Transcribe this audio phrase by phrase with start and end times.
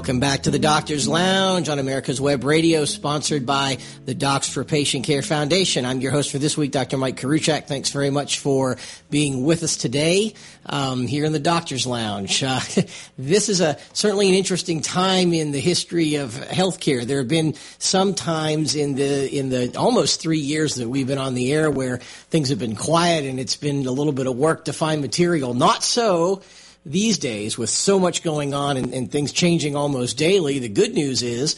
[0.00, 3.76] Welcome back to the Doctor's Lounge on America's Web Radio, sponsored by
[4.06, 5.84] the Docs for Patient Care Foundation.
[5.84, 6.96] I'm your host for this week, Dr.
[6.96, 7.66] Mike Koriwchak.
[7.66, 8.78] Thanks very much for
[9.10, 10.32] being with us today
[10.64, 12.42] um, here in the Doctor's Lounge.
[12.42, 12.60] Uh,
[13.18, 17.04] this is a certainly an interesting time in the history of healthcare.
[17.04, 21.18] There have been some times in the in the almost three years that we've been
[21.18, 24.34] on the air where things have been quiet and it's been a little bit of
[24.34, 25.52] work to find material.
[25.52, 26.40] Not so
[26.84, 30.58] these days with so much going on and, and things changing almost daily.
[30.58, 31.56] The good news is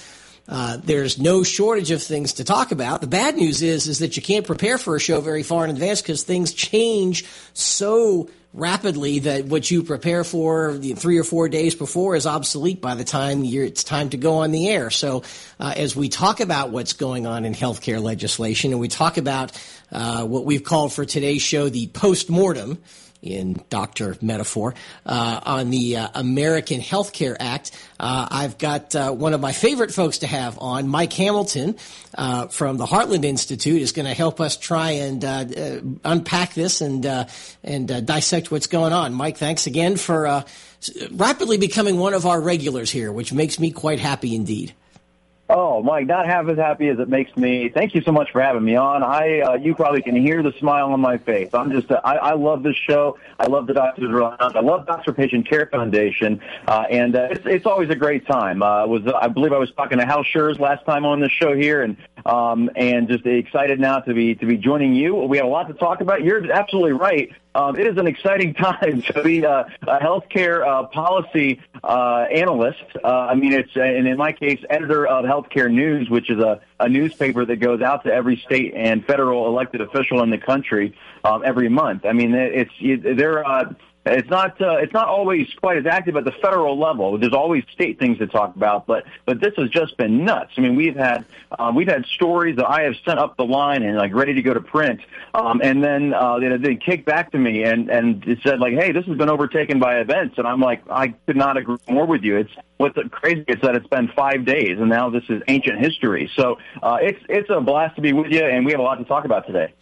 [0.49, 3.01] uh, there's no shortage of things to talk about.
[3.01, 5.71] The bad news is is that you can't prepare for a show very far in
[5.71, 11.75] advance because things change so rapidly that what you prepare for three or four days
[11.75, 14.91] before is obsolete by the time it's time to go on the air.
[14.91, 15.23] So,
[15.59, 19.59] uh, as we talk about what's going on in healthcare legislation, and we talk about
[19.91, 22.79] uh, what we've called for today's show the post mortem
[23.23, 24.74] in doctor metaphor,
[25.06, 27.70] uh, on the uh, American Health Care Act.
[27.98, 31.76] Uh, I've got uh, one of my favorite folks to have on, Mike Hamilton
[32.16, 35.45] uh, from the Heartland Institute, is going to help us try and uh,
[36.04, 37.06] unpack this and
[37.62, 39.15] and dissect what's going on.
[39.15, 40.45] Mike, thanks again for
[41.12, 44.74] rapidly becoming one of our regulars here, which makes me quite happy indeed.
[45.55, 47.69] Oh, Mike, not half as happy as it makes me.
[47.69, 49.03] Thank you so much for having me on.
[49.03, 51.51] I, uh, you probably can hear the smile on my face.
[51.53, 53.19] I'm just, uh, I, I love this show.
[53.39, 54.57] I love the Doctor's Lounge.
[54.57, 58.27] I love Docs for Patient Care Foundation, uh, and uh, it's, it's always a great
[58.27, 58.63] time.
[58.63, 61.55] Uh, was I believe I was talking to Hal Scherz last time on this show
[61.55, 65.17] here, and um, and just excited now to be to be joining you.
[65.17, 66.23] We have a lot to talk about.
[66.23, 67.31] You're absolutely right.
[67.55, 72.83] Um, it is an exciting time to be a, a healthcare uh, policy uh, analyst.
[73.03, 76.61] Uh, I mean, it's and in my case, editor of Healthcare News, which is a,
[76.81, 80.95] a newspaper that goes out to every state and federal elected official in the country
[81.25, 82.05] um, every month.
[82.07, 83.73] I mean, it's it, they're uh,
[84.05, 87.19] it's not uh, it's not always quite as active at the federal level.
[87.19, 90.53] There's always state things to talk about, but but this has just been nuts.
[90.57, 91.25] I mean, we've had
[91.57, 94.43] uh, we've had stories that I have sent up the line and like ready to
[94.43, 95.01] go to print,
[95.35, 98.75] um, and then uh, they, they kick back to me and and it said like,
[98.75, 102.07] hey, this has been overtaken by events, and I'm like, I could not agree more
[102.07, 102.39] with you.
[102.39, 106.29] It's what's crazy is that it's been five days, and now this is ancient history.
[106.35, 108.97] So uh, it's it's a blast to be with you, and we have a lot
[108.97, 109.73] to talk about today.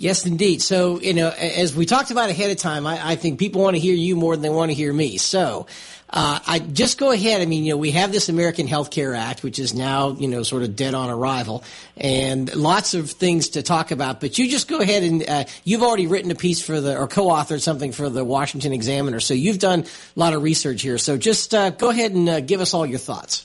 [0.00, 0.62] Yes, indeed.
[0.62, 3.76] So, you know, as we talked about ahead of time, I, I think people want
[3.76, 5.18] to hear you more than they want to hear me.
[5.18, 5.66] So,
[6.08, 7.42] uh, I just go ahead.
[7.42, 10.26] I mean, you know, we have this American Health Care Act, which is now, you
[10.26, 11.64] know, sort of dead on arrival,
[11.98, 14.20] and lots of things to talk about.
[14.20, 17.06] But you just go ahead and uh, you've already written a piece for the or
[17.06, 20.96] co-authored something for the Washington Examiner, so you've done a lot of research here.
[20.96, 23.44] So just uh, go ahead and uh, give us all your thoughts.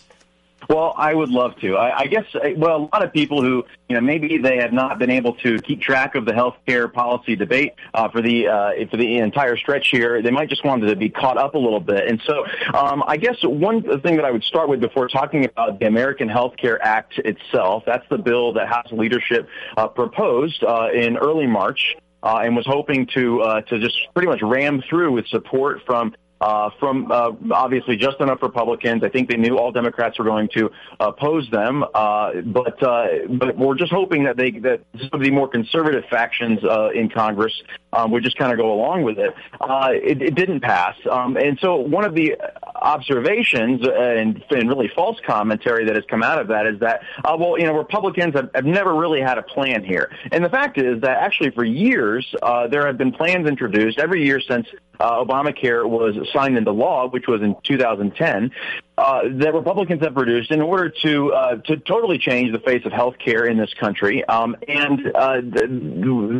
[0.70, 1.76] Well, I would love to.
[1.78, 4.74] I, I guess, uh, well, a lot of people who, you know, maybe they have
[4.74, 8.72] not been able to keep track of the healthcare policy debate uh, for the uh,
[8.90, 11.80] for the entire stretch here, they might just want to be caught up a little
[11.80, 12.08] bit.
[12.08, 15.80] And so, um, I guess one thing that I would start with before talking about
[15.80, 20.90] the American Health Care Act itself, that's the bill that House leadership uh, proposed uh,
[20.94, 21.96] in early March.
[22.24, 26.16] Uh, and was hoping to uh, to just pretty much ram through with support from
[26.42, 29.04] uh, from uh, obviously just enough Republicans.
[29.04, 30.70] I think they knew all Democrats were going to
[31.00, 35.32] oppose them, uh, but uh, but we're just hoping that they that some of the
[35.32, 37.54] more conservative factions uh, in Congress
[37.94, 39.34] um, would just kind of go along with it.
[39.62, 40.22] Uh, it.
[40.22, 42.36] It didn't pass, um, and so one of the
[42.76, 47.36] observations and, and really false commentary that has come out of that is that uh,
[47.40, 50.78] well, you know, Republicans have, have never really had a plan here, and the fact
[50.78, 54.68] is that actually for years uh, there have been plans introduced every year since
[55.00, 58.52] uh, Obamacare was signed into law, which was in 2010,
[58.98, 62.92] uh, that Republicans have produced in order to uh, to totally change the face of
[62.92, 64.24] health care in this country.
[64.26, 65.42] Um, and uh,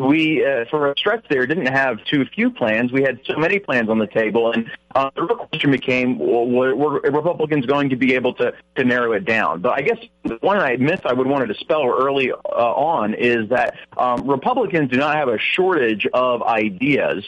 [0.06, 2.92] we, uh, for a stretch there, didn't have too few plans.
[2.92, 6.48] We had so many plans on the table, and uh, the real question became, well,
[6.48, 9.62] were, Republicans going to be able to, to narrow it down?
[9.62, 13.50] But I guess the one I myth I would want to dispel early on is
[13.50, 17.26] that um, Republicans do not have a shortage of ideas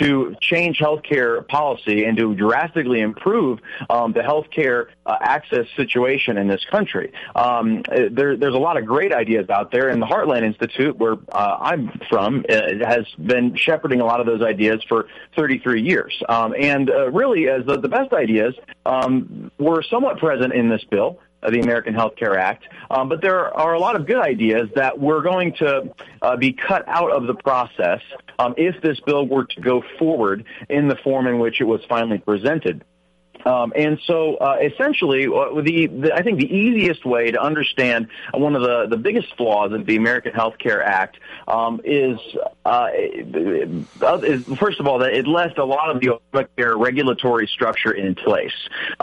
[0.00, 5.66] to change health care policy and to drastically improve um, the health care uh, access
[5.76, 7.12] situation in this country.
[7.34, 11.16] Um, there, there's a lot of great ideas out there, and the Heartland Institute, where
[11.32, 15.06] uh, I'm from, uh, has been shepherding a lot of those ideas for
[15.36, 16.22] 33 years.
[16.28, 18.54] Um, and and uh, really, as the, the best ideas
[18.86, 22.64] um, were somewhat present in this bill, uh, the American Health Care Act.
[22.90, 25.92] Um, but there are a lot of good ideas that were going to
[26.22, 28.00] uh, be cut out of the process
[28.38, 31.80] um, if this bill were to go forward in the form in which it was
[31.88, 32.84] finally presented.
[33.44, 38.08] Um, and so, uh, essentially, uh, the, the, I think the easiest way to understand
[38.32, 42.18] one of the, the biggest flaws of the American Health Care Act um, is,
[42.64, 47.92] uh, is, first of all, that it left a lot of the Obamacare regulatory structure
[47.92, 48.52] in place.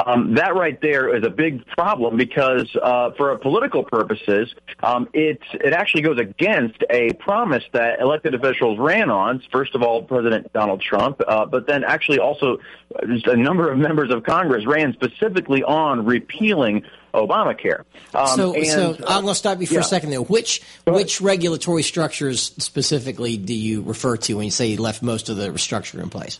[0.06, 5.42] Um, that right there is a big problem because, uh, for political purposes, um, it
[5.54, 9.42] it actually goes against a promise that elected officials ran on.
[9.52, 12.58] First of all, President Donald Trump, uh, but then actually also
[13.02, 16.84] a number of members of Congress ran specifically on repealing
[17.14, 17.84] Obamacare.
[18.14, 19.80] Um, so, and, so I'm going to stop you for yeah.
[19.80, 20.22] a second there.
[20.22, 25.30] Which which regulatory structures specifically do you refer to when you say you left most
[25.30, 26.40] of the structure in place?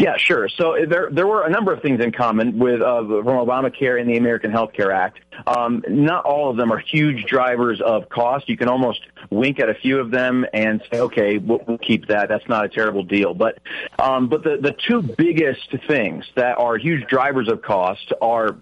[0.00, 0.48] Yeah, sure.
[0.48, 4.08] So there there were a number of things in common with uh, from Obamacare and
[4.08, 5.20] the American Health Care Act.
[5.46, 8.48] Um, not all of them are huge drivers of cost.
[8.48, 12.08] You can almost wink at a few of them and say, okay, we'll, we'll keep
[12.08, 12.30] that.
[12.30, 13.34] That's not a terrible deal.
[13.34, 13.58] But
[13.98, 18.56] um, but the the two biggest things that are huge drivers of cost are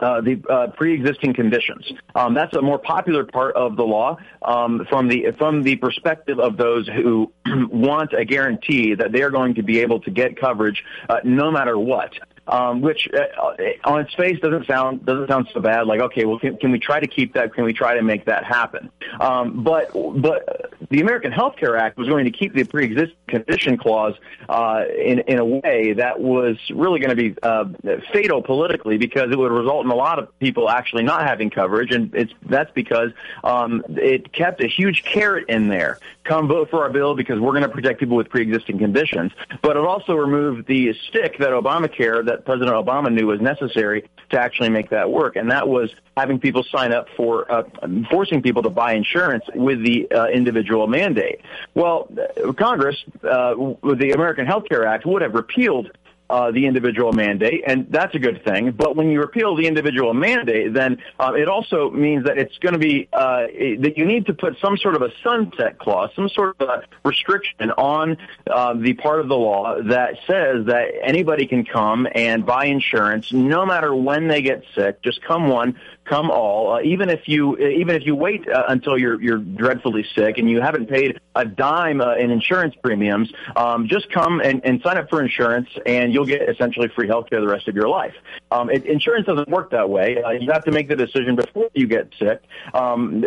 [0.00, 1.90] uh, the uh, pre-existing conditions.
[2.14, 6.38] Um, that's a more popular part of the law um, from the from the perspective
[6.38, 10.40] of those who want a guarantee that they are going to be able to get
[10.40, 12.12] coverage uh, no matter what
[12.50, 15.86] um, which uh, on its face doesn't sound doesn't sound so bad.
[15.86, 17.54] Like, okay, well, can, can we try to keep that?
[17.54, 18.90] Can we try to make that happen?
[19.20, 23.78] Um, but but the American Health Care Act was going to keep the pre-existing condition
[23.78, 24.14] clause
[24.48, 27.66] uh, in in a way that was really going to be uh,
[28.12, 31.92] fatal politically because it would result in a lot of people actually not having coverage,
[31.92, 33.12] and it's that's because
[33.44, 36.00] um, it kept a huge carrot in there.
[36.24, 39.32] Come vote for our bill because we're going to protect people with pre-existing conditions.
[39.62, 44.38] But it also removed the stick that Obamacare that President Obama knew was necessary to
[44.38, 47.62] actually make that work, and that was having people sign up for uh,
[48.10, 51.40] forcing people to buy insurance with the uh, individual mandate.
[51.74, 52.08] Well,
[52.56, 55.90] Congress, uh, with the American Health Care Act, would have repealed
[56.30, 58.70] uh, the individual mandate, and that's a good thing.
[58.70, 62.74] But when you repeal the individual mandate, then uh, it also means that it's going
[62.74, 63.46] to be uh,
[63.80, 66.84] that you need to put some sort of a sunset clause, some sort of a
[67.04, 68.16] restriction on
[68.48, 73.32] uh, the part of the law that says that anybody can come and buy insurance
[73.32, 75.02] no matter when they get sick.
[75.02, 76.74] Just come one, come all.
[76.74, 80.48] Uh, even if you even if you wait uh, until you're you're dreadfully sick and
[80.48, 84.98] you haven't paid a dime uh, in insurance premiums, um, just come and, and sign
[84.98, 88.14] up for insurance, and you'll get essentially free health care the rest of your life.
[88.50, 90.22] Um, it, insurance doesn't work that way.
[90.22, 92.42] Uh, you have to make the decision before you get sick
[92.74, 93.24] um,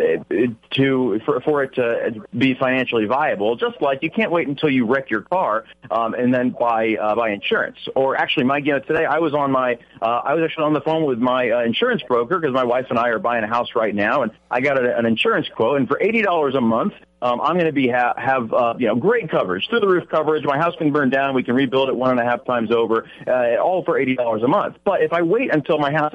[0.70, 3.56] to for, for it to be financially viable.
[3.56, 7.14] Just like you can't wait until you wreck your car um, and then buy uh,
[7.14, 7.78] buy insurance.
[7.94, 10.72] Or actually, my you know, today I was on my uh, I was actually on
[10.72, 13.48] the phone with my uh, insurance broker because my wife and I are buying a
[13.48, 16.60] house right now, and I got a, an insurance quote, and for eighty dollars a
[16.60, 19.88] month, um, I'm going to be ha- have uh, you know great coverage, through the
[19.88, 20.44] roof coverage.
[20.44, 23.08] My house can burn down, we can rebuild it one and a half times over,
[23.26, 24.76] uh, all for eighty dollars a month.
[24.84, 26.14] But if I wait until my house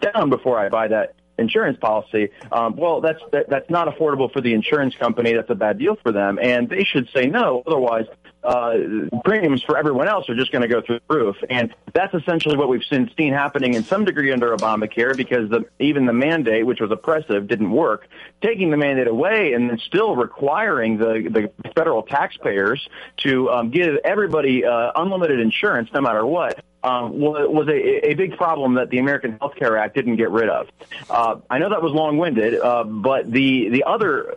[0.00, 4.40] down before I buy that insurance policy, um, well, that's that, that's not affordable for
[4.40, 5.34] the insurance company.
[5.34, 7.62] That's a bad deal for them, and they should say no.
[7.66, 8.06] Otherwise,
[8.44, 8.78] uh,
[9.24, 11.36] premiums for everyone else are just going to go through the roof.
[11.50, 15.64] And that's essentially what we've seen, seen happening in some degree under Obamacare because the,
[15.78, 18.08] even the mandate, which was oppressive, didn't work.
[18.40, 22.88] Taking the mandate away and then still requiring the, the federal taxpayers
[23.18, 28.36] to um, give everybody uh, unlimited insurance no matter what um, was a, a big
[28.36, 30.68] problem that the American Health Care Act didn't get rid of.
[31.10, 34.36] Uh, I know that was long-winded, uh, but the the other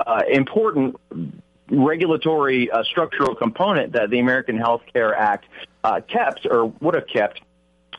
[0.00, 0.96] uh, important
[1.72, 5.46] regulatory uh, structural component that the American Health Care Act
[5.82, 7.40] uh, kept or would have kept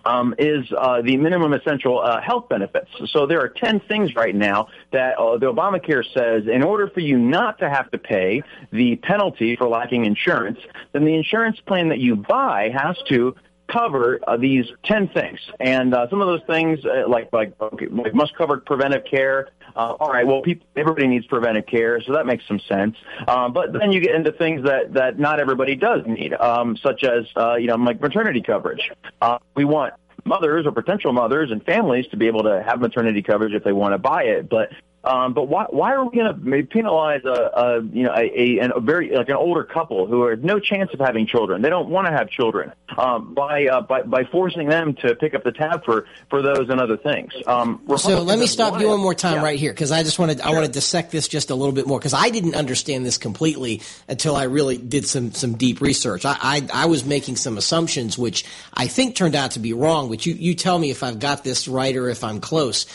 [0.06, 2.90] um, is uh, the minimum essential uh, health benefits.
[3.08, 7.00] So there are 10 things right now that uh, the Obamacare says in order for
[7.00, 10.60] you not to have to pay the penalty for lacking insurance,
[10.92, 13.36] then the insurance plan that you buy has to
[13.68, 15.40] cover uh, these 10 things.
[15.60, 19.50] And uh, some of those things, uh, like, like, okay, like must cover preventive care.
[19.76, 22.96] Uh, all right, well, people, everybody needs preventive care, so that makes some sense.
[23.28, 27.04] Um, but then you get into things that, that not everybody does need, um, such
[27.04, 28.92] as, uh, you know, like maternity coverage.
[29.22, 29.94] Uh, we want
[30.26, 33.74] mothers or potential mothers and families to be able to have maternity coverage if they
[33.74, 34.50] want to buy it.
[34.50, 34.70] But
[35.04, 38.72] um, but why why are we going to penalize a, a you know a, a,
[38.76, 41.62] a very like an older couple who have no chance of having children?
[41.62, 45.34] They don't want to have children um, by uh, by by forcing them to pick
[45.34, 47.34] up the tab for for those and other things.
[47.46, 49.44] Um, so let me stop you one more time yeah.
[49.44, 50.48] right here because I just wanted sure.
[50.48, 53.18] I want to dissect this just a little bit more because I didn't understand this
[53.18, 56.24] completely until I really did some some deep research.
[56.24, 60.08] I, I I was making some assumptions which I think turned out to be wrong.
[60.08, 62.86] But you you tell me if I've got this right or if I'm close.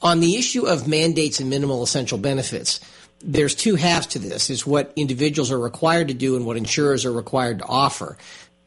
[0.00, 2.80] On the issue of mandates and minimal essential benefits,
[3.20, 4.50] there's two halves to this.
[4.50, 8.16] Is what individuals are required to do and what insurers are required to offer.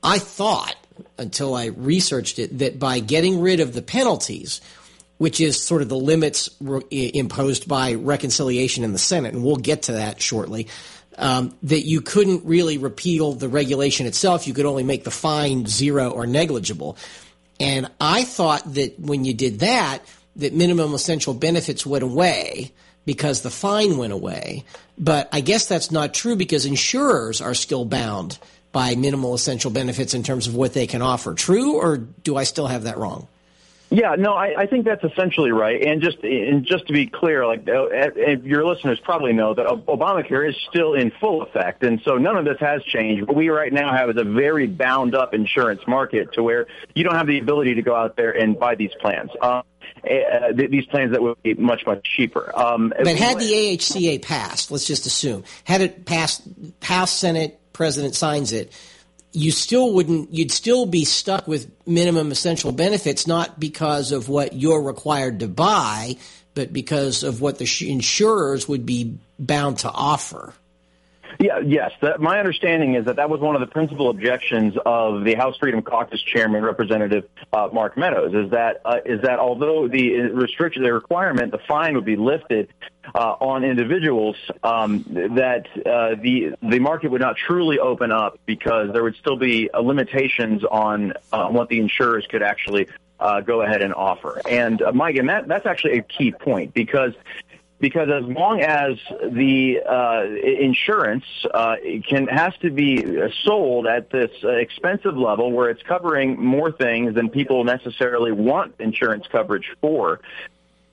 [0.03, 0.75] I thought
[1.17, 4.61] until I researched it that by getting rid of the penalties,
[5.17, 9.55] which is sort of the limits re- imposed by reconciliation in the Senate, and we'll
[9.55, 10.67] get to that shortly.
[11.17, 14.47] Um, that you couldn't really repeal the regulation itself.
[14.47, 16.97] You could only make the fine zero or negligible.
[17.57, 19.99] And I thought that when you did that,
[20.37, 22.71] that minimum essential benefits went away
[23.05, 24.63] because the fine went away.
[24.97, 28.39] But I guess that's not true because insurers are still bound
[28.71, 31.33] by minimal essential benefits in terms of what they can offer.
[31.33, 33.27] True, or do I still have that wrong?
[33.91, 35.81] Yeah, no, I, I think that's essentially right.
[35.81, 40.49] And just and just to be clear, like uh, your listeners probably know that Obamacare
[40.49, 43.27] is still in full effect, and so none of this has changed.
[43.27, 46.65] What we right now have is a very bound up insurance market to where
[46.95, 49.29] you don't have the ability to go out there and buy these plans.
[49.39, 49.61] Um,
[50.05, 52.51] uh, these plans that would be much much cheaper.
[52.57, 56.43] Um, but had the AHCA passed, let's just assume, had it passed,
[56.81, 58.71] House, Senate, President signs it
[59.35, 64.53] you still wouldn't you'd still be stuck with minimum essential benefits not because of what
[64.53, 66.15] you're required to buy
[66.53, 70.53] but because of what the insurers would be bound to offer
[71.39, 71.91] yeah, yes.
[72.01, 75.57] That, my understanding is that that was one of the principal objections of the House
[75.57, 80.83] Freedom Caucus Chairman, Representative uh, Mark Meadows, is that uh, is that although the restriction,
[80.83, 82.69] the requirement, the fine would be lifted
[83.13, 85.03] uh, on individuals, um,
[85.35, 89.69] that uh, the the market would not truly open up because there would still be
[89.71, 92.87] uh, limitations on uh, what the insurers could actually
[93.19, 94.41] uh, go ahead and offer.
[94.49, 97.13] And uh, Mike, and that that's actually a key point because
[97.79, 101.75] because as long as the uh, insurance uh,
[102.07, 103.03] can has to be
[103.43, 108.75] sold at this uh, expensive level where it's covering more things than people necessarily want
[108.79, 110.21] insurance coverage for,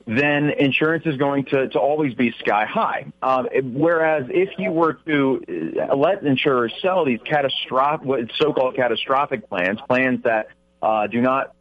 [0.06, 3.06] then insurance is going to, to always be sky high.
[3.22, 9.78] Um, whereas if you were to uh, let insurers sell these catastrophic, so-called catastrophic plans,
[9.88, 10.48] plans that
[10.82, 11.54] uh, do not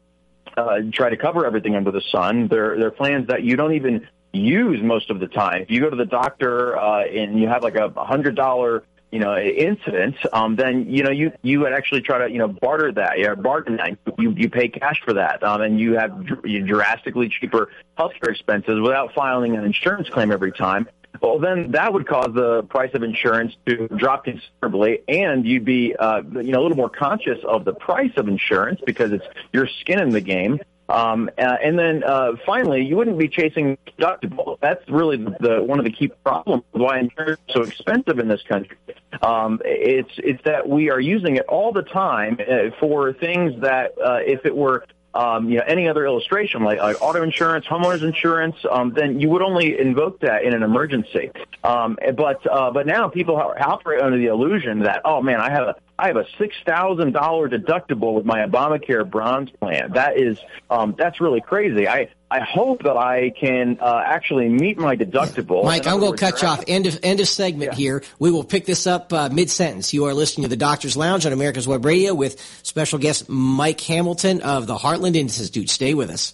[0.57, 4.07] uh, try to cover everything under the sun, they're, they're plans that you don't even
[4.33, 5.61] use most of the time.
[5.61, 9.19] If you go to the doctor uh, and you have like a hundred dollar you
[9.19, 12.91] know incident, um, then you know you you would actually try to you know barter
[12.93, 13.97] that, yeah, barter that.
[14.17, 18.79] You you pay cash for that, um, and you have dr- drastically cheaper healthcare expenses
[18.79, 20.87] without filing an insurance claim every time.
[21.21, 25.95] Well, then that would cause the price of insurance to drop considerably, and you'd be,
[25.95, 29.67] uh, you know, a little more conscious of the price of insurance because it's your
[29.81, 30.59] skin in the game.
[30.89, 34.57] Um, uh, and then uh, finally, you wouldn't be chasing deductible.
[34.61, 38.41] That's really the, one of the key problems why insurance is so expensive in this
[38.43, 38.77] country.
[39.21, 43.93] Um, it's it's that we are using it all the time uh, for things that
[44.03, 48.03] uh, if it were um, you know, any other illustration like, like auto insurance, homeowners
[48.03, 51.31] insurance, um, then you would only invoke that in an emergency.
[51.63, 55.67] Um, but uh, but now people operate under the illusion that oh man, I have
[55.67, 59.91] a I have a six thousand dollar deductible with my Obamacare Bronze plan.
[59.93, 61.87] That is um, that's really crazy.
[61.87, 65.63] I I hope that I can uh, actually meet my deductible.
[65.63, 66.63] Mike, I'm going to cut you off.
[66.67, 67.77] End of end of segment yeah.
[67.77, 68.03] here.
[68.17, 69.93] We will pick this up uh, mid sentence.
[69.93, 73.79] You are listening to the Doctor's Lounge on America's Web Radio with special guest Mike
[73.81, 75.69] Hamilton of the Heartland Institute.
[75.69, 76.33] Stay with us.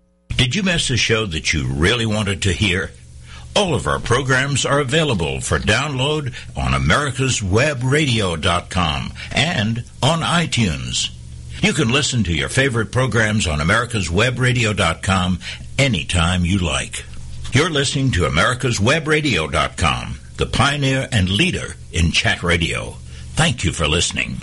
[0.37, 2.91] Did you miss a show that you really wanted to hear?
[3.55, 11.11] All of our programs are available for download on americaswebradio.com and on iTunes.
[11.61, 15.39] You can listen to your favorite programs on americaswebradio.com
[15.77, 17.05] anytime you like.
[17.53, 22.95] You're listening to americaswebradio.com, the pioneer and leader in chat radio.
[23.33, 24.37] Thank you for listening.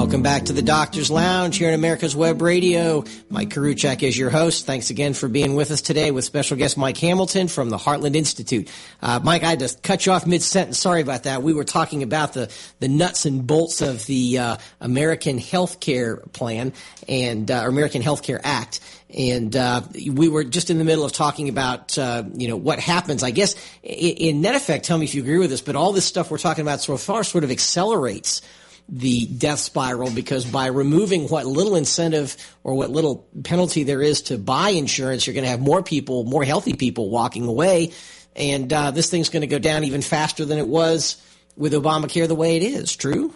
[0.00, 3.04] Welcome back to the Doctor's Lounge here at America's Web Radio.
[3.28, 4.64] Mike Koriwchak is your host.
[4.64, 8.16] Thanks again for being with us today with special guest Mike Hamilton from the Heartland
[8.16, 8.70] Institute.
[9.02, 10.78] Uh, Mike, I had to cut you off mid sentence.
[10.78, 11.42] Sorry about that.
[11.42, 16.16] We were talking about the, the nuts and bolts of the uh, American Health Care
[16.32, 16.72] Plan
[17.06, 18.80] and uh, American Health Care Act.
[19.14, 22.80] And uh, we were just in the middle of talking about, uh, you know, what
[22.80, 23.22] happens.
[23.22, 25.92] I guess in, in net effect, tell me if you agree with this, but all
[25.92, 28.40] this stuff we're talking about so far sort of accelerates
[28.92, 34.22] the death spiral because by removing what little incentive or what little penalty there is
[34.22, 37.92] to buy insurance, you're going to have more people, more healthy people walking away.
[38.34, 41.22] And uh, this thing's going to go down even faster than it was
[41.56, 42.96] with Obamacare the way it is.
[42.96, 43.34] True.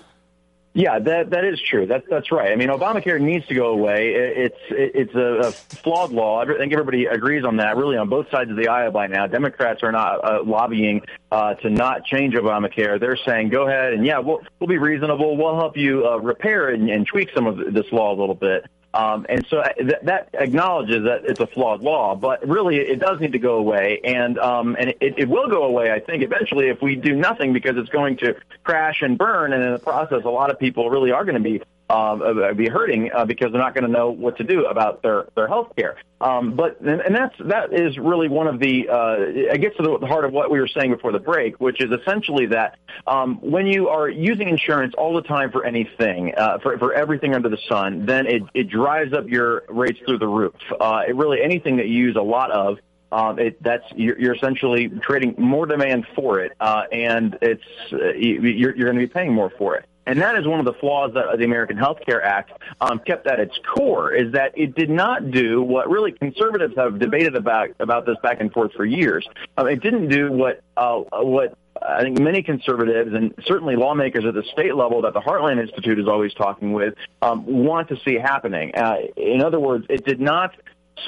[0.77, 1.87] Yeah, that that is true.
[1.87, 2.51] That's that's right.
[2.51, 4.13] I mean, Obamacare needs to go away.
[4.13, 6.43] It's it's a, a flawed law.
[6.43, 7.77] I think everybody agrees on that.
[7.77, 11.55] Really, on both sides of the aisle by now, Democrats are not uh, lobbying uh,
[11.55, 12.99] to not change Obamacare.
[12.99, 15.37] They're saying, go ahead and yeah, we'll we'll be reasonable.
[15.37, 18.67] We'll help you uh, repair and, and tweak some of this law a little bit.
[18.95, 23.01] Um, and so uh, th- that acknowledges that it's a flawed law, but really it
[23.01, 26.23] does need to go away, and um, and it, it will go away, I think,
[26.23, 29.81] eventually if we do nothing because it's going to crash and burn, and in the
[29.81, 31.61] process, a lot of people really are going to be
[31.95, 35.27] uh, be hurting uh, because they're not going to know what to do about their
[35.35, 35.97] their health care.
[36.21, 39.99] Um, but and, and that's that is really one of the uh, it gets to
[40.01, 43.39] the heart of what we were saying before the break, which is essentially that um,
[43.41, 47.49] when you are using insurance all the time for anything, uh, for for everything under
[47.49, 50.55] the sun, then it it drives up your rates through the roof.
[50.81, 52.79] Uh, it really anything that you use a lot of.
[53.13, 58.13] Um, it, that's you're, you're essentially creating more demand for it, uh, and it's uh,
[58.15, 59.85] you're, you're going to be paying more for it.
[60.07, 63.27] And that is one of the flaws that the American Health Care Act um, kept
[63.27, 67.71] at its core is that it did not do what really conservatives have debated about
[67.81, 69.27] about this back and forth for years.
[69.57, 74.35] Um, it didn't do what uh, what I think many conservatives and certainly lawmakers at
[74.35, 78.15] the state level that the Heartland Institute is always talking with um, want to see
[78.15, 78.75] happening.
[78.75, 80.55] Uh, in other words, it did not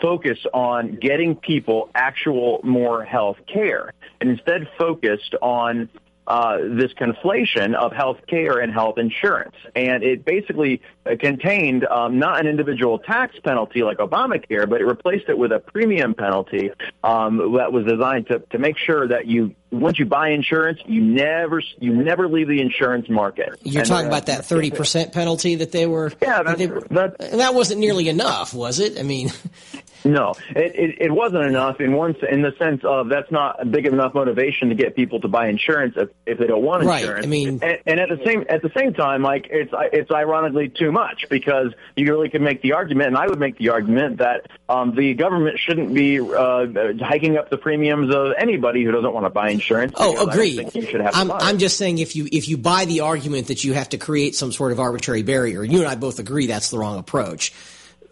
[0.03, 5.89] focus on getting people actual more health care and instead focused on
[6.27, 9.55] uh, this conflation of health care and health insurance.
[9.75, 10.81] And it basically
[11.21, 15.61] contained um, not an individual tax penalty like Obamacare, but it replaced it with a
[15.61, 16.71] premium penalty
[17.05, 21.03] um, that was designed to, to make sure that you once you buy insurance, you
[21.03, 23.59] never you never leave the insurance market.
[23.63, 26.13] You're and, talking uh, about that thirty percent penalty that they were.
[26.23, 26.59] Yeah, that,
[26.91, 28.99] that, that wasn't nearly enough, was it?
[28.99, 29.31] I mean,
[30.05, 33.65] no, it, it, it wasn't enough in one in the sense of that's not a
[33.65, 37.15] big enough motivation to get people to buy insurance if, if they don't want insurance.
[37.15, 37.25] Right.
[37.25, 40.69] I mean, and, and at the same at the same time, like it's it's ironically
[40.69, 44.19] too much because you really could make the argument, and I would make the argument
[44.19, 46.67] that um, the government shouldn't be uh,
[47.01, 49.93] hiking up the premiums of anybody who doesn't want to buy insurance.
[49.97, 50.71] Oh, agreed.
[51.15, 53.99] I'm, I'm just saying if you if you buy the argument that you have to
[53.99, 57.53] create some sort of arbitrary barrier, you and I both agree that's the wrong approach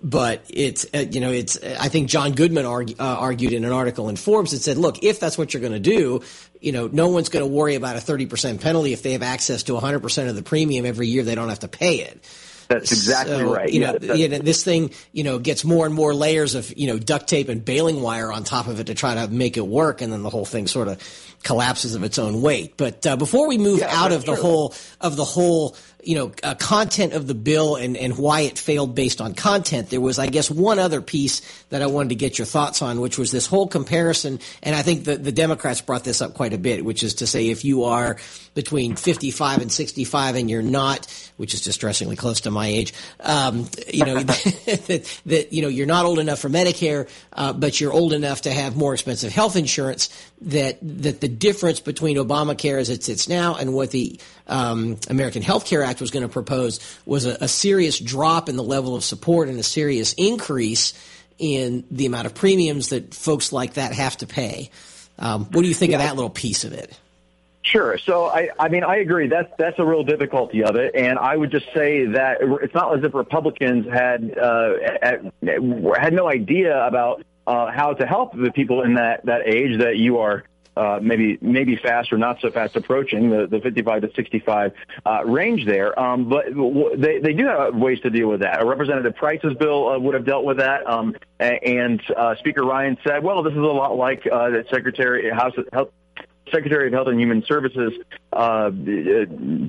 [0.05, 3.73] but it's uh, you know it's I think John Goodman argue, uh, argued in an
[3.73, 6.21] article in Forbes that said, look, if that's what you're going to do,
[6.61, 9.65] you know, no one's going to worry about a 30% penalty if they have access
[9.65, 11.23] to 100% of the premium every year.
[11.23, 12.23] They don't have to pay it.
[12.69, 13.71] That's exactly so, right.
[13.71, 16.73] You know, yeah, you know, this thing, you know, gets more and more layers of,
[16.77, 19.57] you know, duct tape and baling wire on top of it to try to make
[19.57, 20.99] it work, and then the whole thing sort of
[21.43, 22.77] collapses of its own weight.
[22.77, 26.33] But uh, before we move yeah, out of the whole of the whole you know
[26.43, 30.19] uh, content of the bill and and why it failed based on content, there was
[30.19, 33.31] I guess one other piece that I wanted to get your thoughts on, which was
[33.31, 34.41] this whole comparison.
[34.63, 37.27] And I think the the Democrats brought this up quite a bit, which is to
[37.27, 38.17] say if you are
[38.55, 43.69] between 55 and 65 and you're not, which is distressingly close to my age, um,
[43.93, 47.93] you know that, that you know you're not old enough for Medicare, uh, but you're
[47.93, 50.09] old enough to have more expensive health insurance.
[50.43, 55.43] That that the difference between Obamacare as it sits now and what the um, American
[55.43, 58.95] Health Care Act was going to propose was a, a serious drop in the level
[58.95, 60.95] of support and a serious increase
[61.39, 64.71] in the amount of premiums that folks like that have to pay.
[65.19, 65.99] Um, what do you think yeah.
[65.99, 66.99] of that little piece of it?
[67.65, 67.97] Sure.
[67.97, 69.27] So I, I mean, I agree.
[69.27, 72.97] That's that's a real difficulty of it, and I would just say that it's not
[72.97, 74.75] as if Republicans had uh,
[75.43, 79.97] had no idea about uh, how to help the people in that that age that
[79.97, 80.45] you are
[80.77, 84.73] uh, maybe maybe fast or not so fast approaching the, the 55 to 65
[85.07, 85.99] uh, range there.
[85.99, 86.47] Um, but
[87.01, 88.61] they, they do have ways to deal with that.
[88.61, 90.87] A Representative Price's bill uh, would have dealt with that.
[90.87, 95.55] Um, and uh, Speaker Ryan said, well, this is a lot like uh, Secretary House
[95.73, 95.91] Health
[96.51, 97.93] Secretary of Health and Human Services
[98.33, 98.71] uh,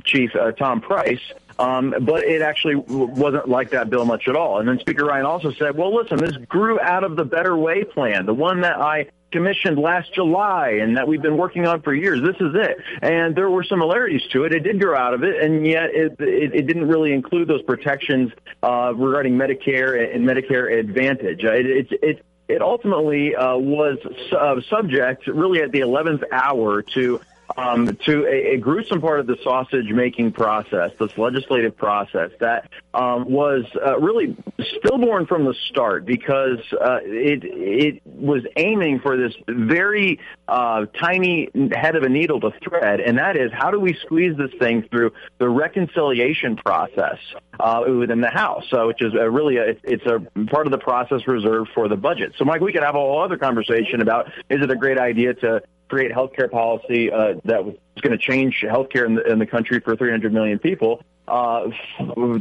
[0.04, 1.22] Chief uh, Tom Price.
[1.58, 4.60] Um, but it actually wasn't like that bill much at all.
[4.60, 7.86] And then Speaker Ryan also said, well, listen, this grew out of the Better Way
[7.86, 11.94] plan, the one that I commissioned last July and that we've been working on for
[11.94, 12.22] years.
[12.22, 12.78] This is it.
[13.02, 14.54] And there were similarities to it.
[14.54, 17.62] It did grow out of it, and yet it, it, it didn't really include those
[17.64, 18.32] protections
[18.64, 21.44] uh, regarding Medicare and Medicare Advantage.
[21.44, 23.98] Uh, it, it, it, it ultimately uh, was
[24.32, 27.22] uh, subject, really at the 11th hour, to
[27.58, 32.70] um, to a, a, gruesome part of the sausage making process, this legislative process that
[32.94, 34.36] um, was uh, really
[34.78, 41.50] stillborn from the start because uh, it it was aiming for this very uh, tiny
[41.74, 44.84] head of a needle to thread, and that is how do we squeeze this thing
[44.90, 47.20] through the reconciliation process
[47.60, 50.78] uh, within the House, uh, which is a really a, it's a part of the
[50.78, 52.34] process reserved for the budget.
[52.38, 55.34] So, Mike, we could have a whole other conversation about is it a great idea
[55.36, 59.46] to create healthcare policy uh, that was going to change healthcare in the, in the
[59.46, 61.70] country for 300 million people uh,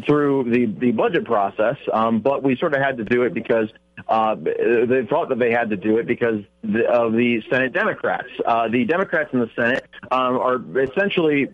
[0.07, 3.68] through the, the budget process, um, but we sort of had to do it because
[4.09, 6.40] uh, they thought that they had to do it because
[6.88, 8.28] of the Senate Democrats.
[8.44, 11.48] Uh, the Democrats in the Senate um, are essentially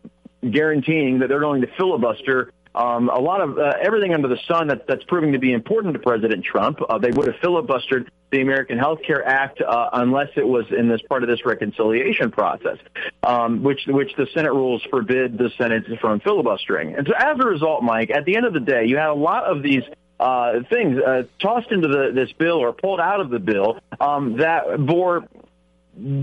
[0.49, 4.69] guaranteeing that they're going to filibuster um, a lot of uh, everything under the sun
[4.69, 6.79] that, that's proving to be important to President Trump.
[6.89, 10.89] Uh, they would have filibustered the American Health Care Act uh, unless it was in
[10.89, 12.79] this part of this reconciliation process,
[13.25, 16.95] um, which which the Senate rules forbid the Senate from filibustering.
[16.95, 19.15] And so, as a result, Mike, at the end of the day, you had a
[19.15, 19.83] lot of these
[20.21, 24.37] uh, things uh, tossed into the, this bill or pulled out of the bill um,
[24.37, 25.25] that bore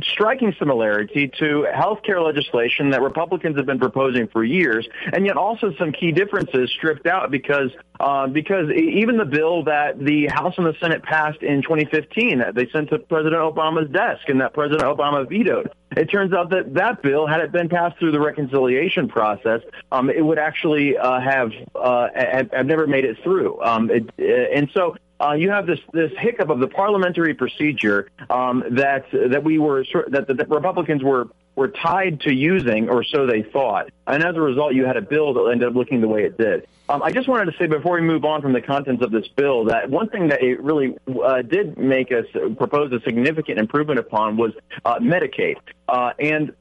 [0.04, 5.38] striking similarity to health care legislation that Republicans have been proposing for years, and yet
[5.38, 10.54] also some key differences stripped out because uh, because even the bill that the House
[10.58, 14.54] and the Senate passed in 2015 that they sent to President Obama's desk and that
[14.54, 15.72] President Obama vetoed.
[15.96, 19.62] It turns out that that bill, had it been passed through the reconciliation process,
[19.92, 23.62] um, it would actually uh, have, uh, have, have never made it through.
[23.64, 28.64] Um, it, and so uh, you have this this hiccup of the parliamentary procedure um,
[28.72, 33.42] that that we were that the Republicans were were tied to using, or so they
[33.42, 36.24] thought, and as a result, you had a bill that ended up looking the way
[36.24, 36.68] it did.
[36.88, 39.28] Um, I just wanted to say before we move on from the contents of this
[39.30, 42.26] bill that one thing that it really uh, did make us
[42.58, 44.54] propose a significant improvement upon was
[44.86, 45.56] uh, Medicaid,
[45.90, 46.54] uh, and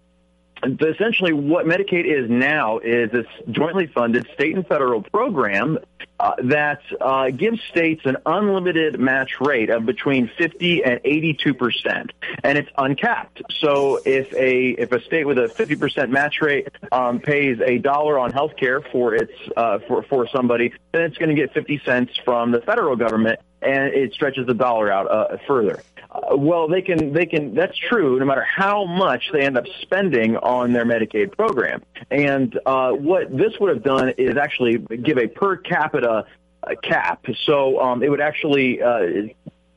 [0.64, 5.78] essentially what Medicaid is now is this jointly funded state and federal program
[6.18, 12.12] uh, that uh, gives states an unlimited match rate of between 50 and 82 percent,
[12.42, 13.42] and it's uncapped.
[13.60, 17.78] So if a if a state with a 50 percent match rate um, pays a
[17.78, 21.52] dollar on health care for its uh, for for somebody, then it's going to get
[21.52, 25.82] 50 cents from the federal government, and it stretches the dollar out uh, further.
[26.16, 27.54] Uh, well, they can they can.
[27.54, 28.18] That's true.
[28.18, 33.36] No matter how much they end up spending on their Medicaid program, and uh, what
[33.36, 36.24] this would have done is actually give a per capita
[36.62, 37.26] uh, cap.
[37.44, 39.28] So um, it would actually uh,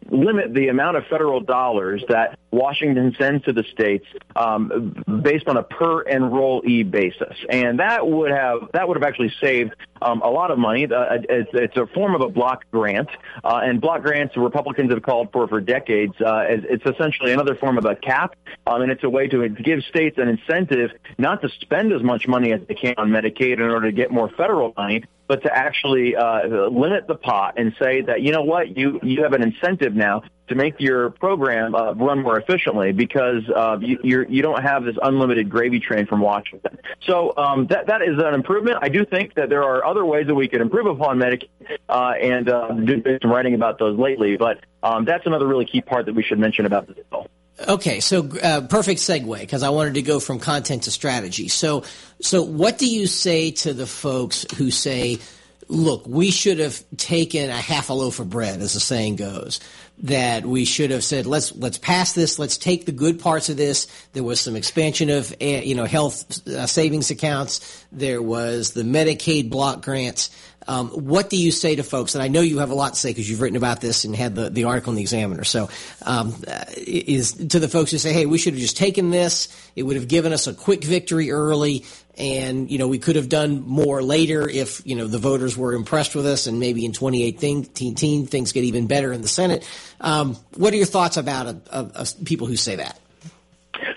[0.10, 5.58] limit the amount of federal dollars that Washington sends to the states um, based on
[5.58, 10.30] a per enrollee basis, and that would have that would have actually saved um, a
[10.30, 10.86] lot of money.
[10.86, 13.10] Uh, it's, it's, a form of a block grant,
[13.44, 16.14] uh, and block grants Republicans have called for for decades.
[16.20, 18.36] Uh, it's essentially another form of a cap,
[18.66, 22.28] um, and it's a way to give states an incentive not to spend as much
[22.28, 25.56] money as they can on Medicaid in order to get more federal money, but to
[25.56, 29.44] actually uh, limit the pot and say that you know what you you have an
[29.44, 34.42] incentive now to make your program uh, run more efficiently because uh, you you're, you
[34.42, 36.78] don't have this unlimited gravy train from Washington.
[37.04, 38.78] So um, that that is an improvement.
[38.82, 41.50] I do think that there are other ways that we could improve upon Medicaid,
[41.88, 44.38] uh, and uh, do been some writing about those lately.
[44.38, 47.28] But um, that's another really key part that we should mention about this bill.
[47.68, 51.50] Okay, so uh, perfect segue because I wanted to go from content to strategy.
[51.50, 51.84] So,
[52.22, 55.20] so what do you say to the folks who say,
[55.68, 59.60] "Look, we should have taken a half a loaf of bread," as the saying goes.
[60.04, 62.40] That we should have said, "Let's let's pass this.
[62.40, 65.84] Let's take the good parts of this." There was some expansion of eh, you know
[65.84, 67.86] health uh, savings accounts.
[67.92, 70.30] There was the Medicaid block grants.
[70.70, 72.14] Um, what do you say to folks?
[72.14, 74.16] And I know you have a lot to say because you've written about this and
[74.16, 75.44] had the, the article in the Examiner.
[75.44, 75.68] So,
[76.06, 79.48] um, uh, is to the folks who say, "Hey, we should have just taken this.
[79.76, 81.86] It would have given us a quick victory early,
[82.20, 85.74] and you know we could have done more later if you know the voters were
[85.74, 89.68] impressed with us, and maybe in 2018 things get even better in the Senate."
[90.02, 93.00] Um, what are your thoughts about a, a, a people who say that?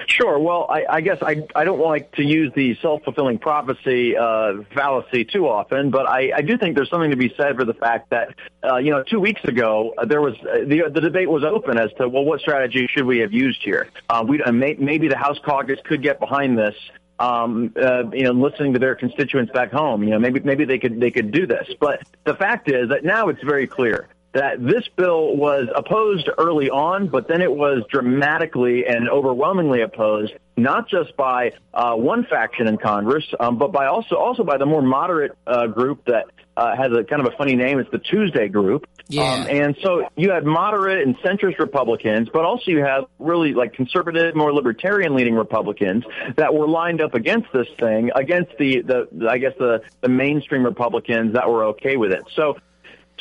[0.07, 0.39] Sure.
[0.39, 5.25] Well, I, I guess I, I don't like to use the self-fulfilling prophecy uh, fallacy
[5.25, 8.11] too often, but I, I do think there's something to be said for the fact
[8.11, 11.45] that, uh, you know, two weeks ago, uh, there was uh, the, the debate was
[11.45, 13.89] open as to, well, what strategy should we have used here?
[14.09, 16.75] Uh, we, uh, may, maybe the House caucus could get behind this
[17.23, 20.03] um, uh, you know, listening to their constituents back home.
[20.03, 21.69] You know, maybe maybe they could they could do this.
[21.79, 26.71] But the fact is that now it's very clear that this bill was opposed early
[26.71, 32.67] on, but then it was dramatically and overwhelmingly opposed, not just by uh, one faction
[32.67, 36.75] in Congress, um, but by also also by the more moderate uh, group that uh,
[36.77, 37.79] has a kind of a funny name.
[37.79, 38.87] It's the Tuesday Group.
[39.09, 39.23] Yeah.
[39.23, 43.75] Um, and so you had moderate and centrist Republicans, but also you have really like
[43.75, 46.05] conservative, more libertarian leaning Republicans
[46.37, 50.65] that were lined up against this thing, against the, the, I guess the, the mainstream
[50.65, 52.23] Republicans that were okay with it.
[52.35, 52.57] So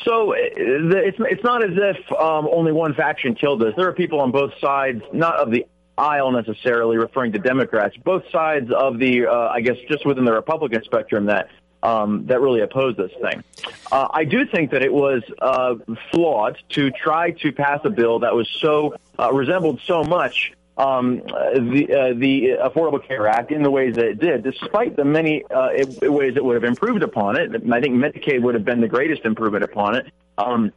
[0.06, 3.74] so it's it's not as if um, only one faction killed this.
[3.76, 5.66] There are people on both sides, not of the
[5.98, 10.34] aisle necessarily, referring to Democrats, both sides of the, uh, I guess, just within the
[10.34, 11.50] Republican spectrum that
[11.84, 13.44] um, that really oppose this thing.
[13.92, 15.76] Uh, I do think that it was uh,
[16.12, 21.18] flawed to try to pass a bill that was so uh, resembled so much um,
[21.18, 25.44] the uh, the Affordable Care Act in the ways that it did, despite the many
[25.44, 25.70] uh,
[26.02, 27.52] ways it would have improved upon it.
[27.54, 30.08] I think Medicaid would have been the greatest improvement upon it.
[30.38, 30.72] Um,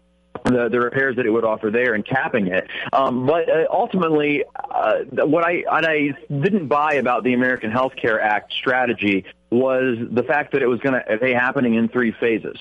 [0.44, 2.68] the, the repairs that it would offer there and capping it.
[2.92, 7.94] Um, but uh, ultimately, uh, what I what I didn't buy about the American Health
[7.96, 12.12] Care Act strategy was the fact that it was going to be happening in three
[12.12, 12.56] phases.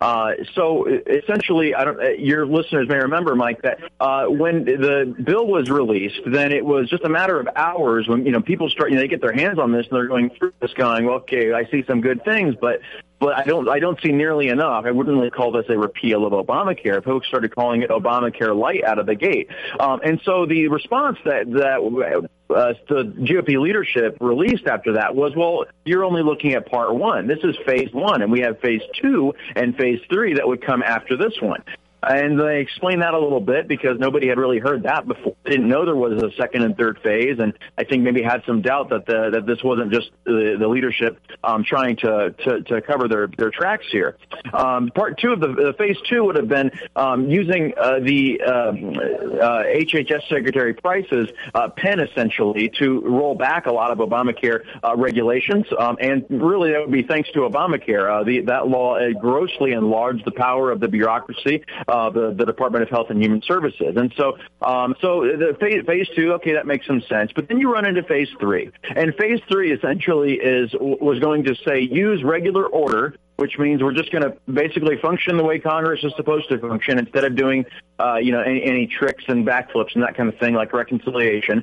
[0.00, 5.14] Uh, so essentially, I don't, uh, your listeners may remember, Mike, that uh, when the
[5.24, 8.68] bill was released, then it was just a matter of hours when you know people
[8.68, 11.06] start, you know, they get their hands on this and they're going through this, going,
[11.06, 12.80] well, okay, I see some good things, but
[13.18, 14.84] but I don't I don't see nearly enough.
[14.84, 17.02] I wouldn't really call this a repeal of Obamacare.
[17.02, 19.48] Folks started calling it Obamacare light out of the gate,
[19.80, 25.34] um, and so the response that that uh, the GOP leadership released after that was,
[25.36, 27.26] well, you're only looking at part one.
[27.26, 30.82] This is phase one, and we have phase two and phase three that would come
[30.82, 31.62] after this one.
[32.06, 35.34] And they explained that a little bit because nobody had really heard that before.
[35.44, 38.62] Didn't know there was a second and third phase, and I think maybe had some
[38.62, 42.80] doubt that the, that this wasn't just the, the leadership um, trying to, to, to
[42.82, 44.16] cover their their tracks here.
[44.52, 48.40] Um, part two of the, the phase two would have been um, using uh, the
[48.40, 54.60] uh, uh, HHS Secretary Price's uh, pen essentially to roll back a lot of Obamacare
[54.84, 58.08] uh, regulations, um, and really that would be thanks to Obamacare.
[58.08, 61.64] Uh, the, that law grossly enlarged the power of the bureaucracy
[61.96, 63.94] uh, the, the Department of Health and Human Services.
[63.96, 67.32] And so, um, so the phase, phase two, okay, that makes some sense.
[67.34, 71.54] But then you run into phase three, and phase three essentially is was going to
[71.66, 76.02] say use regular order which means we're just going to basically function the way Congress
[76.02, 77.66] is supposed to function instead of doing,
[78.00, 81.62] uh, you know, any, any tricks and backflips and that kind of thing like reconciliation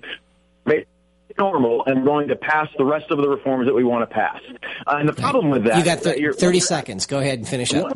[1.38, 4.40] normal and going to pass the rest of the reforms that we want to pass.
[4.86, 7.06] Uh, and the problem with that, you got th- thirty seconds.
[7.06, 7.92] Go ahead and finish up.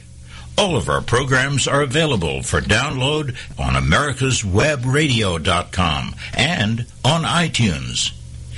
[0.59, 8.11] All of our programs are available for download on americaswebradio.com and on iTunes.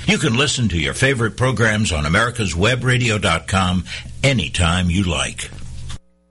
[0.07, 3.85] You can listen to your favorite programs on americaswebradio.com
[4.23, 5.51] anytime you like.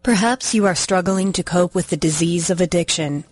[0.03, 3.23] Perhaps you are struggling to cope with the disease of addiction.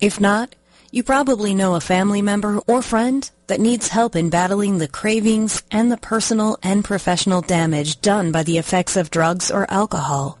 [0.00, 0.56] If not,
[0.90, 5.62] you probably know a family member or friend that needs help in battling the cravings
[5.70, 10.40] and the personal and professional damage done by the effects of drugs or alcohol.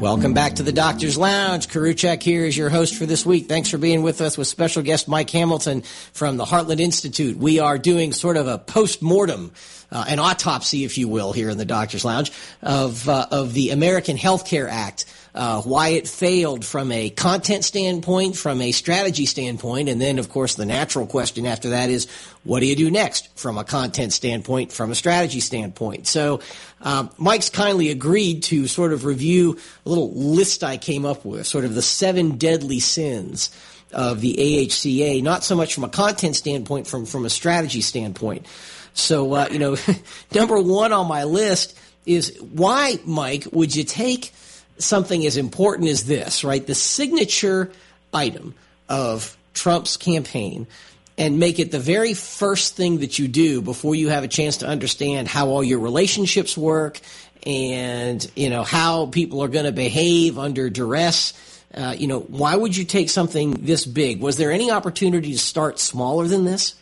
[0.00, 1.68] Welcome back to the Doctor's Lounge.
[1.68, 3.48] Koriwchak here is your host for this week.
[3.48, 5.82] Thanks for being with us with special guest Mike Hamilton
[6.14, 7.36] from the Heartland Institute.
[7.36, 9.52] We are doing sort of a post-mortem,
[9.92, 12.32] uh, an autopsy, if you will, here in the Doctor's Lounge
[12.62, 15.04] of, uh, of the American Health Care Act.
[15.34, 20.28] Uh, why it failed from a content standpoint, from a strategy standpoint, and then, of
[20.28, 22.08] course, the natural question after that is,
[22.44, 26.06] what do you do next from a content standpoint, from a strategy standpoint?
[26.06, 26.40] So,
[26.80, 31.46] um, Mike's kindly agreed to sort of review a little list I came up with,
[31.46, 33.50] sort of the seven deadly sins
[33.92, 38.46] of the AHCA, not so much from a content standpoint, from from a strategy standpoint.
[38.94, 39.76] So, uh, you know,
[40.34, 44.32] number one on my list is why, Mike, would you take
[44.82, 46.66] something as important as this, right?
[46.66, 47.70] The signature
[48.12, 48.54] item
[48.88, 50.66] of Trump's campaign
[51.18, 54.58] and make it the very first thing that you do before you have a chance
[54.58, 57.00] to understand how all your relationships work
[57.44, 61.34] and, you know, how people are going to behave under duress.
[61.74, 64.20] Uh, you know, why would you take something this big?
[64.20, 66.74] Was there any opportunity to start smaller than this?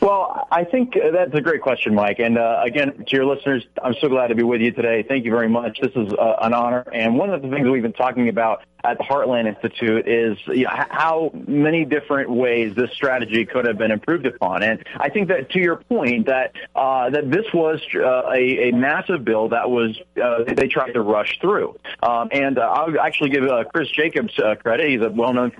[0.00, 2.18] Well, I think that's a great question, Mike.
[2.18, 5.02] And uh, again, to your listeners, I'm so glad to be with you today.
[5.02, 5.78] Thank you very much.
[5.80, 6.80] This is uh, an honor.
[6.92, 10.64] And one of the things we've been talking about at the Heartland Institute is you
[10.64, 14.62] know, how many different ways this strategy could have been improved upon.
[14.62, 18.72] And I think that to your point that uh, that this was uh, a, a
[18.72, 21.76] massive bill that was uh, they tried to rush through.
[22.02, 24.90] Um, and uh, I'll actually give uh, Chris Jacobs uh, credit.
[24.90, 25.52] He's a well-known,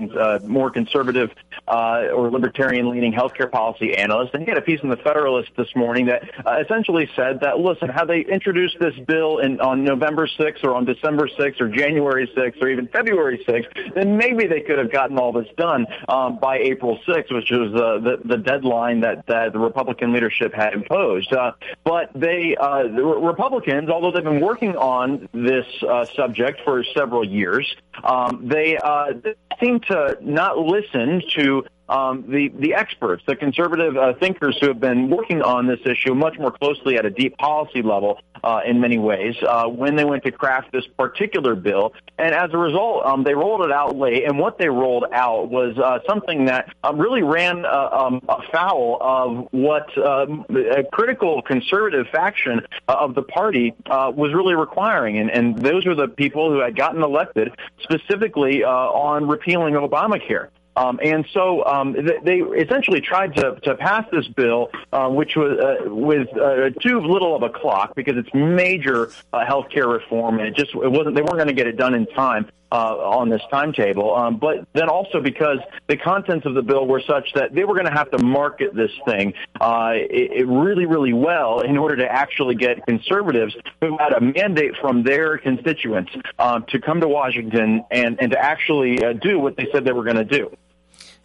[0.46, 1.30] more conservative
[1.66, 6.06] or libertarian-leaning healthcare policy analyst, and he had a piece in the Federalist this morning
[6.06, 6.22] that
[6.64, 10.84] essentially said that listen, how they introduced this bill in, on November 6th or on
[10.84, 14.92] December 6th or January 6th or even February February 6th, then maybe they could have
[14.92, 19.26] gotten all this done um, by April 6th, which was uh, the, the deadline that,
[19.26, 21.32] that the Republican leadership had imposed.
[21.32, 21.52] Uh,
[21.84, 27.26] but they, uh, the Republicans, although they've been working on this uh, subject for several
[27.26, 27.74] years,
[28.04, 29.12] um, they uh,
[29.60, 34.80] seem to not listen to um, the the experts, the conservative uh, thinkers who have
[34.80, 38.80] been working on this issue much more closely at a deep policy level uh, in
[38.80, 43.04] many ways uh, when they went to craft this particular bill, and as a result,
[43.04, 44.24] um, they rolled it out late.
[44.24, 48.98] And what they rolled out was uh, something that um, really ran uh, um, afoul
[49.00, 55.86] of what a critical conservative faction of the party was really requiring, and, and those
[55.86, 60.48] were the people who had gotten elected specifically on repealing Obamacare.
[60.76, 65.58] Um, and so um, they, essentially tried to, to pass this bill, uh, which was
[65.58, 70.38] uh, with uh, too little of a clock because it's major uh, health care reform,
[70.38, 72.96] and it just it wasn't they weren't going to get it done in time uh,
[72.96, 74.14] on this timetable.
[74.14, 77.74] Um, but then also because the contents of the bill were such that they were
[77.74, 81.96] going to have to market this thing uh, it, it really, really well in order
[81.96, 87.08] to actually get conservatives who had a mandate from their constituents um, to come to
[87.08, 90.50] Washington and, and to actually uh, do what they said they were going to do.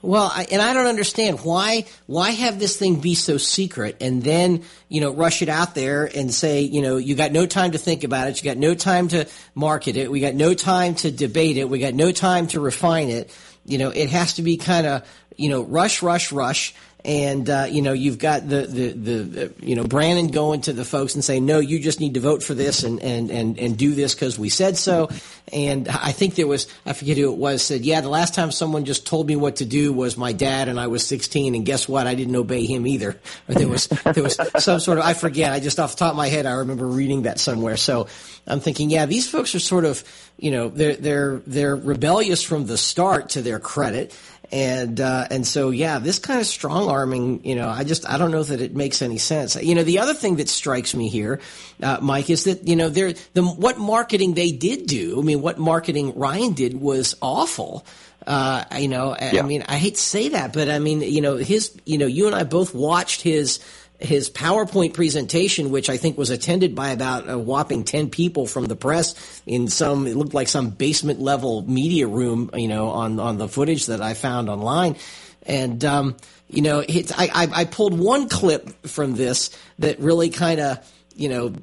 [0.03, 4.23] Well, I, and I don't understand why why have this thing be so secret and
[4.23, 7.71] then you know rush it out there and say you know you got no time
[7.71, 10.95] to think about it, you got no time to market it, we got no time
[10.95, 13.35] to debate it, we got no time to refine it.
[13.63, 17.67] You know, it has to be kind of you know rush, rush, rush and uh,
[17.69, 21.23] you know you've got the, the the you know Bannon going to the folks and
[21.23, 24.13] saying no, you just need to vote for this and and and, and do this
[24.13, 25.09] because we said so.
[25.51, 28.51] And I think there was I forget who it was said yeah the last time
[28.51, 31.65] someone just told me what to do was my dad and I was 16 and
[31.65, 33.19] guess what I didn't obey him either.
[33.47, 36.11] Or there was there was some sort of I forget I just off the top
[36.11, 37.77] of my head I remember reading that somewhere.
[37.77, 38.07] So
[38.45, 40.03] I'm thinking yeah these folks are sort of
[40.37, 44.15] you know they're they're they're rebellious from the start to their credit
[44.51, 48.17] and uh, and so yeah, this kind of strong arming, you know, I just I
[48.17, 49.55] don't know that it makes any sense.
[49.55, 51.39] You know, the other thing that strikes me here,
[51.81, 55.19] uh, Mike, is that you know there the what marketing they did do.
[55.19, 57.85] I mean, what marketing Ryan did was awful.
[58.27, 59.39] Uh, you know, yeah.
[59.39, 62.05] I mean, I hate to say that, but I mean, you know, his, you know,
[62.05, 63.59] you and I both watched his
[64.01, 68.65] his PowerPoint presentation, which I think was attended by about a whopping 10 people from
[68.65, 73.19] the press in some, it looked like some basement level media room, you know, on,
[73.19, 74.95] on the footage that I found online.
[75.43, 76.17] And, um,
[76.49, 81.29] you know, I, I, I pulled one clip from this that really kind of, you
[81.29, 81.53] know,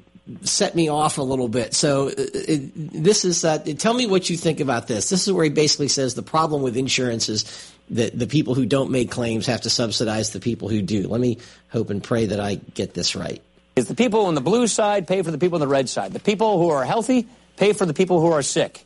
[0.42, 1.74] set me off a little bit.
[1.74, 5.08] So uh, it, this is, uh, tell me what you think about this.
[5.08, 8.66] This is where he basically says the problem with insurance is the, the people who
[8.66, 11.08] don't make claims have to subsidize the people who do.
[11.08, 11.38] Let me
[11.70, 13.42] hope and pray that I get this right.
[13.76, 16.12] Is the people on the blue side pay for the people on the red side.
[16.12, 18.84] The people who are healthy pay for the people who are sick.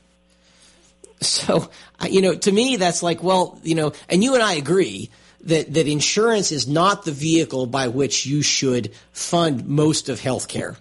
[1.21, 1.71] So,
[2.09, 5.11] you know, to me, that's like, well, you know, and you and I agree
[5.45, 10.77] that, that insurance is not the vehicle by which you should fund most of healthcare.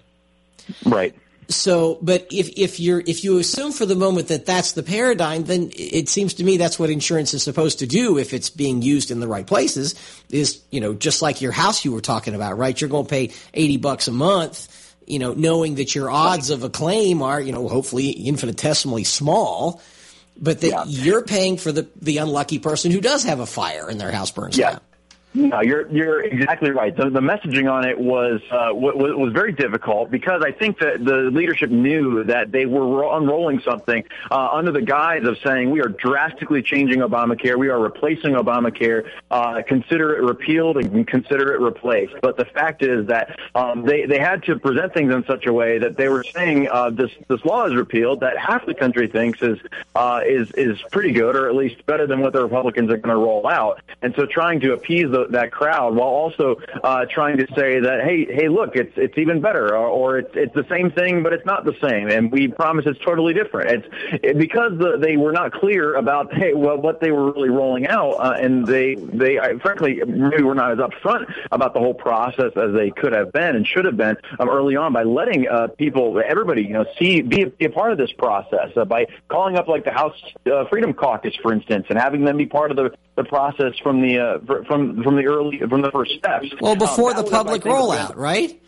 [0.85, 1.15] Right.
[1.51, 5.43] So, but if, if you're, if you assume for the moment that that's the paradigm,
[5.43, 8.81] then it seems to me that's what insurance is supposed to do if it's being
[8.81, 9.95] used in the right places
[10.29, 12.79] is, you know, just like your house you were talking about, right?
[12.79, 16.63] You're going to pay 80 bucks a month, you know, knowing that your odds of
[16.63, 19.81] a claim are, you know, hopefully infinitesimally small,
[20.37, 20.83] but that yeah.
[20.87, 24.31] you're paying for the, the unlucky person who does have a fire and their house
[24.31, 24.71] burns yeah.
[24.71, 24.81] down.
[25.33, 26.95] No, you're you're exactly right.
[26.95, 31.05] The, the messaging on it was uh, was, was very difficult because I think that
[31.05, 35.79] the leadership knew that they were unrolling something uh, under the guise of saying we
[35.79, 41.61] are drastically changing Obamacare, we are replacing Obamacare, uh, consider it repealed and consider it
[41.61, 42.15] replaced.
[42.21, 45.53] But the fact is that um, they they had to present things in such a
[45.53, 49.07] way that they were saying uh, this this law is repealed that half the country
[49.07, 49.59] thinks is
[49.95, 53.15] uh, is is pretty good or at least better than what the Republicans are going
[53.15, 57.37] to roll out, and so trying to appease the that crowd while also uh, trying
[57.37, 60.65] to say that hey hey look it's it's even better or, or it's it's the
[60.69, 63.71] same thing but it's not the same and we promise it's totally different.
[63.71, 67.49] It's it, because the, they were not clear about hey well what they were really
[67.49, 71.79] rolling out uh, and they they I, frankly maybe were not as upfront about the
[71.79, 75.03] whole process as they could have been and should have been um, early on by
[75.03, 78.69] letting uh, people everybody you know see be a, be a part of this process
[78.75, 80.15] uh, by calling up like the House
[80.51, 84.01] uh, Freedom Caucus for instance and having them be part of the the process from
[84.01, 86.47] the uh, from from the early from the first steps.
[86.59, 88.61] Well, before um, the public rollout, right?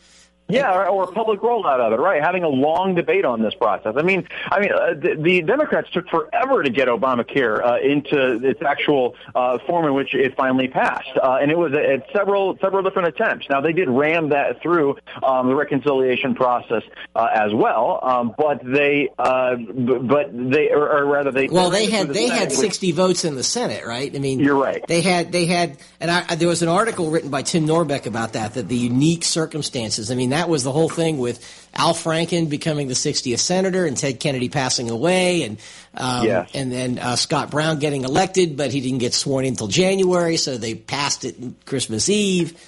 [0.49, 2.21] Yeah, or, or a public rollout of it, right?
[2.21, 3.95] Having a long debate on this process.
[3.97, 8.45] I mean, I mean, uh, the, the Democrats took forever to get Obamacare uh, into
[8.45, 12.57] its actual uh, form in which it finally passed, uh, and it was at several
[12.59, 13.47] several different attempts.
[13.49, 16.83] Now they did ram that through um, the reconciliation process
[17.15, 21.47] uh, as well, um, but they, uh, but they, or, or rather they.
[21.47, 24.13] Well, they had the they Senate, had sixty which, votes in the Senate, right?
[24.13, 24.85] I mean, you're right.
[24.85, 28.33] They had they had, and I, there was an article written by Tim Norbeck about
[28.33, 28.55] that.
[28.55, 30.11] That the unique circumstances.
[30.11, 31.39] I mean that was the whole thing with
[31.73, 35.59] Al Franken becoming the 60th senator and Ted Kennedy passing away, and
[35.95, 36.51] um, yes.
[36.53, 40.37] and then uh, Scott Brown getting elected, but he didn't get sworn in until January,
[40.37, 42.59] so they passed it Christmas Eve.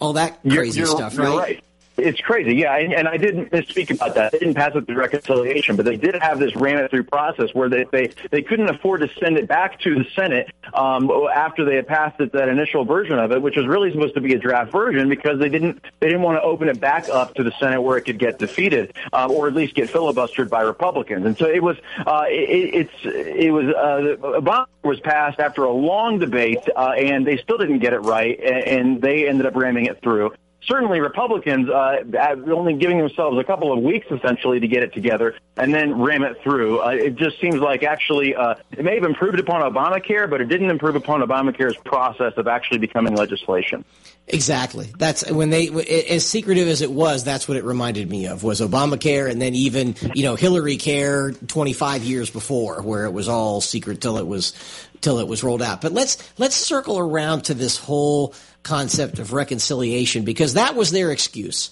[0.00, 1.38] All that crazy you're, you're, stuff, right?
[1.38, 1.64] right?
[1.96, 4.32] It's crazy, yeah, and, and I didn't speak about that.
[4.32, 7.50] They didn't pass it through reconciliation, but they did have this ran it through process
[7.54, 11.64] where they they, they couldn't afford to send it back to the Senate um, after
[11.64, 14.34] they had passed it that initial version of it, which was really supposed to be
[14.34, 17.44] a draft version, because they didn't they didn't want to open it back up to
[17.44, 21.24] the Senate where it could get defeated um, or at least get filibustered by Republicans.
[21.24, 21.76] And so it was
[22.06, 27.24] uh, it, it's it was uh, Obama was passed after a long debate, uh, and
[27.24, 30.32] they still didn't get it right, and, and they ended up ramming it through
[30.66, 32.02] certainly Republicans uh,
[32.50, 36.22] only giving themselves a couple of weeks essentially to get it together and then ram
[36.22, 36.80] it through.
[36.80, 40.46] Uh, it just seems like actually uh, it may have improved upon Obamacare, but it
[40.46, 43.84] didn't improve upon Obamacare's process of actually becoming legislation.
[44.26, 44.90] Exactly.
[44.96, 45.68] That's when they,
[46.08, 49.54] as secretive as it was, that's what it reminded me of was Obamacare, and then
[49.54, 54.26] even you know Hillary Care 25 years before, where it was all secret till it
[54.26, 54.54] was
[55.02, 55.82] till it was rolled out.
[55.82, 58.34] But let's let's circle around to this whole
[58.64, 61.70] concept of reconciliation because that was their excuse.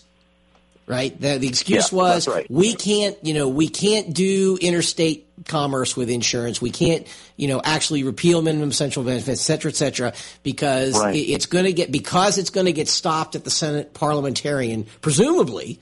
[0.85, 1.19] Right?
[1.19, 2.45] The, the excuse yeah, was right.
[2.51, 6.61] we can't, you know, we can't do interstate commerce with insurance.
[6.61, 10.13] We can't, you know, actually repeal minimum essential benefits, et cetera, et cetera,
[10.43, 11.15] because right.
[11.15, 15.79] it's going to get because it's going to get stopped at the Senate parliamentarian, presumably.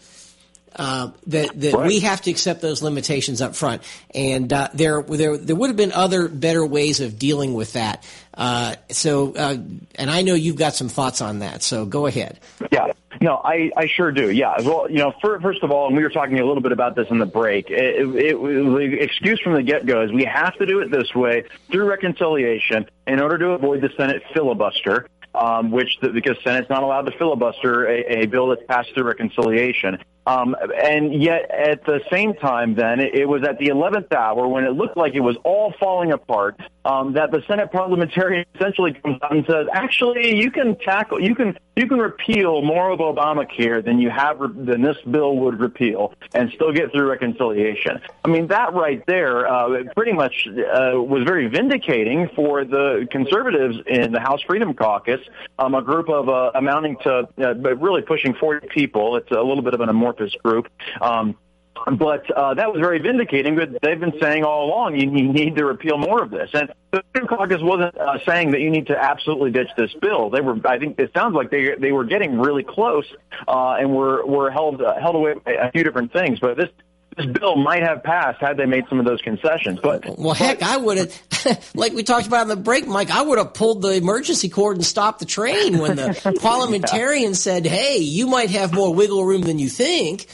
[0.75, 1.87] Uh, that that right.
[1.89, 3.83] we have to accept those limitations up front,
[4.15, 8.05] and uh, there there there would have been other better ways of dealing with that.
[8.35, 9.57] Uh, so, uh,
[9.97, 11.63] and I know you've got some thoughts on that.
[11.63, 12.39] So go ahead.
[12.71, 12.93] Yeah.
[13.21, 14.31] No, I, I sure do.
[14.31, 14.61] Yeah.
[14.61, 16.95] Well, you know, for, first of all, and we were talking a little bit about
[16.95, 17.69] this in the break.
[17.69, 20.91] It, it, it, the excuse from the get go is we have to do it
[20.91, 25.09] this way through reconciliation in order to avoid the Senate filibuster.
[25.33, 29.05] Um, which the, because Senate's not allowed to filibuster a, a bill that's passed through
[29.05, 29.99] reconciliation.
[30.31, 34.63] Um, and yet, at the same time, then it, was at the 11th hour when
[34.63, 39.19] it looked like it was all falling apart um, that the Senate parliamentarian essentially comes
[39.23, 43.85] out and says, "Actually, you can tackle, you can, you can repeal more of Obamacare
[43.85, 48.47] than you have than this bill would repeal, and still get through reconciliation." I mean,
[48.49, 54.21] that right there uh, pretty much uh, was very vindicating for the conservatives in the
[54.21, 55.21] House Freedom Caucus,
[55.59, 59.17] um, a group of uh, amounting to uh, really pushing 40 people.
[59.17, 60.69] It's a little bit of an amorphous group.
[61.01, 61.37] Um,
[61.75, 63.57] but uh, that was very vindicating.
[63.57, 66.51] But they've been saying all along, you, you need to repeal more of this.
[66.53, 70.31] And the Freedom Caucus wasn't uh, saying that you need to absolutely ditch this bill.
[70.31, 73.07] They were, I think, it sounds like they they were getting really close
[73.49, 76.39] uh, and were were held uh, held away by a few different things.
[76.41, 76.69] But this
[77.17, 79.81] this bill might have passed had they made some of those concessions.
[79.83, 83.11] But well, heck, I would have, like we talked about in the break, Mike.
[83.11, 87.35] I would have pulled the emergency cord and stopped the train when the parliamentarian yeah.
[87.35, 90.27] said, "Hey, you might have more wiggle room than you think."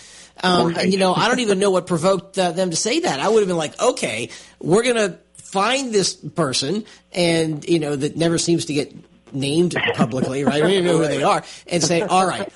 [0.43, 0.89] Um, right.
[0.89, 3.21] You know, I don't even know what provoked uh, them to say that.
[3.21, 4.31] I would have been like, "Okay,
[4.61, 8.95] we're gonna find this person," and you know, that never seems to get
[9.33, 10.63] named publicly, right?
[10.65, 12.53] We don't know who they are, and say, "All right."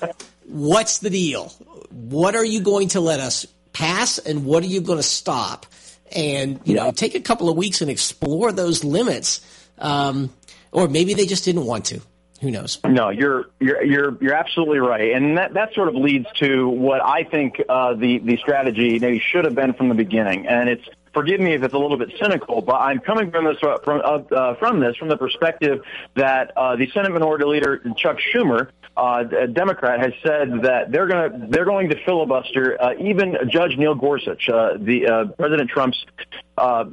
[0.47, 1.53] What's the deal?
[1.91, 5.65] what are you going to let us pass and what are you going to stop?
[6.13, 9.41] And, you know, take a couple of weeks and explore those limits.
[9.77, 10.29] Um,
[10.71, 12.01] or maybe they just didn't want to.
[12.41, 12.79] Who knows?
[12.83, 16.99] No, you're you're you're you're absolutely right, and that that sort of leads to what
[16.99, 20.87] I think uh, the the strategy maybe should have been from the beginning, and it's
[21.13, 24.01] forgive me if it's a little bit cynical, but I'm coming from this uh, from
[24.03, 25.81] uh, from this from the perspective
[26.15, 31.07] that uh, the Senate Minority Leader Chuck Schumer, uh, a Democrat, has said that they're
[31.07, 35.69] going to they're going to filibuster uh, even Judge Neil Gorsuch, uh, the uh, President
[35.69, 36.03] Trump's
[36.61, 36.85] uh,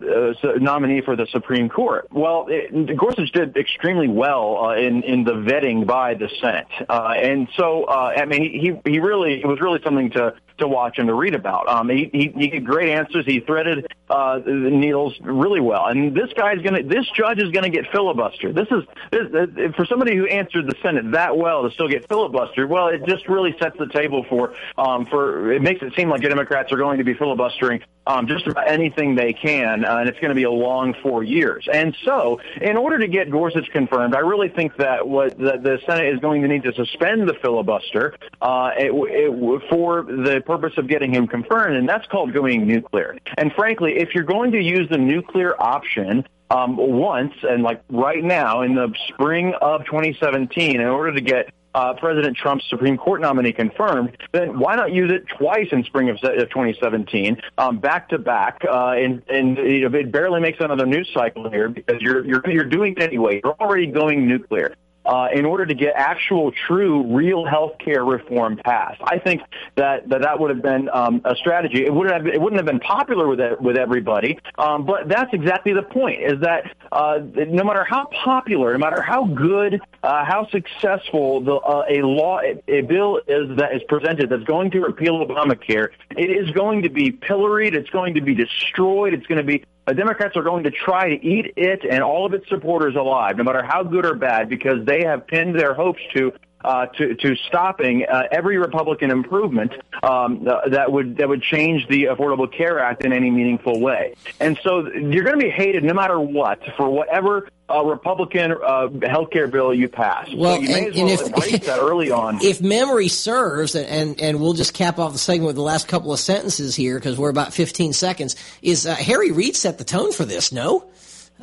[0.42, 2.08] uh, nominee for the Supreme Court.
[2.10, 7.14] Well, it, Gorsuch did extremely well uh, in in the vetting by the Senate, uh,
[7.16, 10.98] and so uh, I mean he he really it was really something to to watch
[10.98, 11.68] and to read about.
[11.68, 13.24] Um, he, he he gave great answers.
[13.26, 17.70] He threaded uh, the needles really well, and this guy's gonna this judge is gonna
[17.70, 18.54] get filibustered.
[18.54, 22.68] This is this, for somebody who answered the Senate that well to still get filibustered.
[22.68, 26.22] Well, it just really sets the table for um, for it makes it seem like
[26.22, 30.18] Democrats are going to be filibustering um, just about anything they can, uh, and it's
[30.18, 31.68] going to be a long four years.
[31.70, 35.78] And so, in order to get Gorsuch confirmed, I really think that what the, the
[35.86, 40.72] Senate is going to need to suspend the filibuster uh, it, it, for the purpose
[40.78, 43.18] of getting him confirmed, and that's called going nuclear.
[43.36, 48.24] And frankly, if you're going to use the nuclear option, um, once and like right
[48.24, 53.20] now in the spring of 2017 in order to get uh, President Trump's Supreme Court
[53.20, 58.18] nominee confirmed, then why not use it twice in spring of 2017, um, back to
[58.18, 58.64] back?
[58.66, 62.42] Uh, and and you know, it barely makes another news cycle here because you're you're
[62.50, 63.42] you're doing it anyway.
[63.44, 64.74] You're already going nuclear
[65.08, 69.00] uh, in order to get actual, true, real health care reform passed.
[69.02, 69.40] I think
[69.76, 71.84] that that, that would have been um, a strategy.
[71.84, 75.32] It wouldn't have it wouldn't have been popular with it, with everybody, um, but that's
[75.32, 76.20] exactly the point.
[76.22, 81.54] Is that uh, no matter how popular, no matter how good, uh, how successful the,
[81.54, 86.30] uh, a law, a bill is that is presented that's going to repeal Obamacare, it
[86.30, 87.74] is going to be pilloried.
[87.74, 89.14] It's going to be destroyed.
[89.14, 92.26] It's going to be the Democrats are going to try to eat it and all
[92.26, 95.74] of its supporters alive, no matter how good or bad, because they have pinned their
[95.74, 96.32] hopes to
[96.64, 99.72] uh, to, to stopping uh, every Republican improvement
[100.02, 104.14] um, uh, that would that would change the Affordable Care Act in any meaningful way.
[104.40, 108.88] And so you're going to be hated no matter what for whatever uh, Republican uh,
[109.06, 110.28] health care bill you pass.
[110.34, 112.42] Well, so you and, well if, embrace that early on.
[112.42, 116.12] If memory serves, and and we'll just cap off the segment with the last couple
[116.12, 118.36] of sentences here because we're about 15 seconds.
[118.62, 120.52] Is uh, Harry Reid set the tone for this?
[120.52, 120.88] No.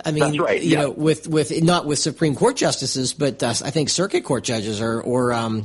[0.03, 0.81] I mean, That's right, you yeah.
[0.81, 4.81] know, with with not with Supreme Court justices, but uh, I think circuit court judges
[4.81, 5.63] or or, um,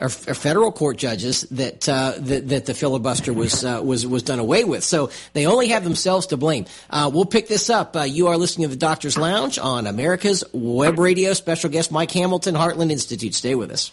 [0.00, 4.38] or, federal court judges that uh, that, that the filibuster was uh, was was done
[4.38, 4.82] away with.
[4.84, 6.66] So they only have themselves to blame.
[6.88, 7.94] Uh, we'll pick this up.
[7.96, 11.32] Uh, you are listening to the Doctor's Lounge on America's Web Radio.
[11.34, 13.34] Special guest Mike Hamilton, Heartland Institute.
[13.34, 13.92] Stay with us.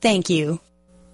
[0.00, 0.60] Thank you.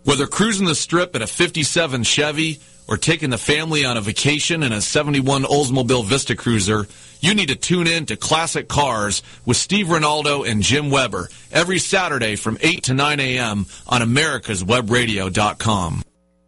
[0.04, 4.62] Whether cruising the strip in a 57 Chevy or taking the family on a vacation
[4.62, 6.86] in a 71 Oldsmobile Vista Cruiser,
[7.20, 11.78] you need to tune in to Classic Cars with Steve Ronaldo and Jim Weber every
[11.78, 13.64] Saturday from 8 to 9 a.m.
[13.86, 16.02] on americaswebradio.com.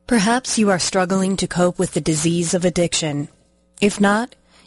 [0.06, 3.28] Perhaps you are struggling to cope with the disease of addiction.
[3.80, 4.34] If not,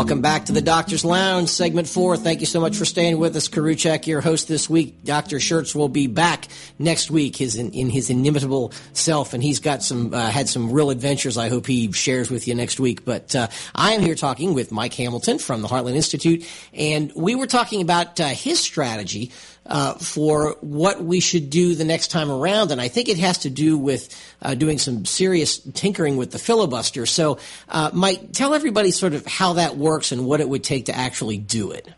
[0.00, 2.16] Welcome back to the Doctor's Lounge, segment four.
[2.16, 3.50] Thank you so much for staying with us.
[3.50, 5.04] Koriwchak, your host this week.
[5.04, 5.36] Dr.
[5.36, 6.48] Scherz will be back
[6.78, 10.72] next week his, in, in his inimitable self, and he's got some, uh, had some
[10.72, 13.04] real adventures I hope he shares with you next week.
[13.04, 17.34] But uh, I am here talking with Mike Hamilton from the Heartland Institute, and we
[17.34, 19.32] were talking about uh, his strategy
[19.70, 22.72] uh, for what we should do the next time around.
[22.72, 26.38] And I think it has to do with uh, doing some serious tinkering with the
[26.38, 27.06] filibuster.
[27.06, 30.86] So, uh, Mike, tell everybody sort of how that works and what it would take
[30.86, 31.88] to actually do it.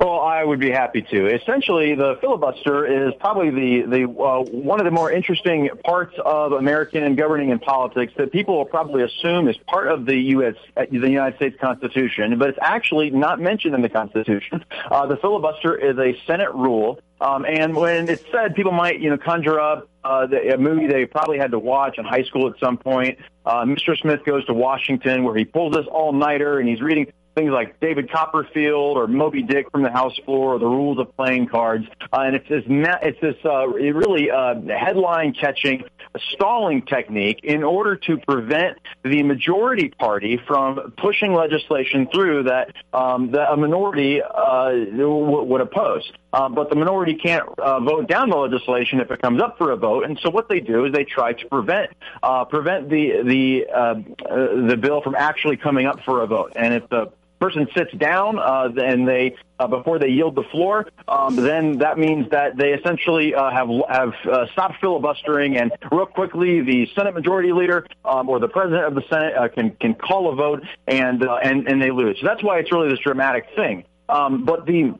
[0.00, 1.26] Well, I would be happy to.
[1.26, 6.52] Essentially, the filibuster is probably the the uh, one of the more interesting parts of
[6.52, 10.54] American governing and politics that people will probably assume is part of the U.S.
[10.74, 14.64] Uh, the United States Constitution, but it's actually not mentioned in the Constitution.
[14.90, 19.10] Uh, the filibuster is a Senate rule, um, and when it's said, people might you
[19.10, 22.48] know conjure up uh, the, a movie they probably had to watch in high school
[22.48, 23.18] at some point.
[23.44, 23.96] Uh, Mr.
[23.98, 27.80] Smith goes to Washington, where he pulls this all nighter and he's reading things like
[27.80, 31.86] David Copperfield or Moby Dick from the House floor or the rules of playing cards.
[32.12, 35.84] Uh, and it's this, it's this uh, really uh, headline catching
[36.32, 43.30] stalling technique in order to prevent the majority party from pushing legislation through that, um,
[43.30, 46.12] that a minority uh, w- would oppose.
[46.32, 49.70] Uh, but the minority can't uh, vote down the legislation if it comes up for
[49.70, 50.04] a vote.
[50.04, 51.90] And so what they do is they try to prevent
[52.50, 53.66] prevent the the
[54.68, 56.52] the bill from actually coming up for a vote.
[56.54, 57.10] And if the
[57.40, 61.98] person sits down uh, and they uh, before they yield the floor, um, then that
[61.98, 67.14] means that they essentially uh, have have uh, stopped filibustering, and real quickly the Senate
[67.14, 70.62] Majority Leader um, or the President of the Senate uh, can can call a vote,
[70.86, 72.18] and uh, and and they lose.
[72.20, 73.84] So that's why it's really this dramatic thing.
[74.08, 74.94] Um, but the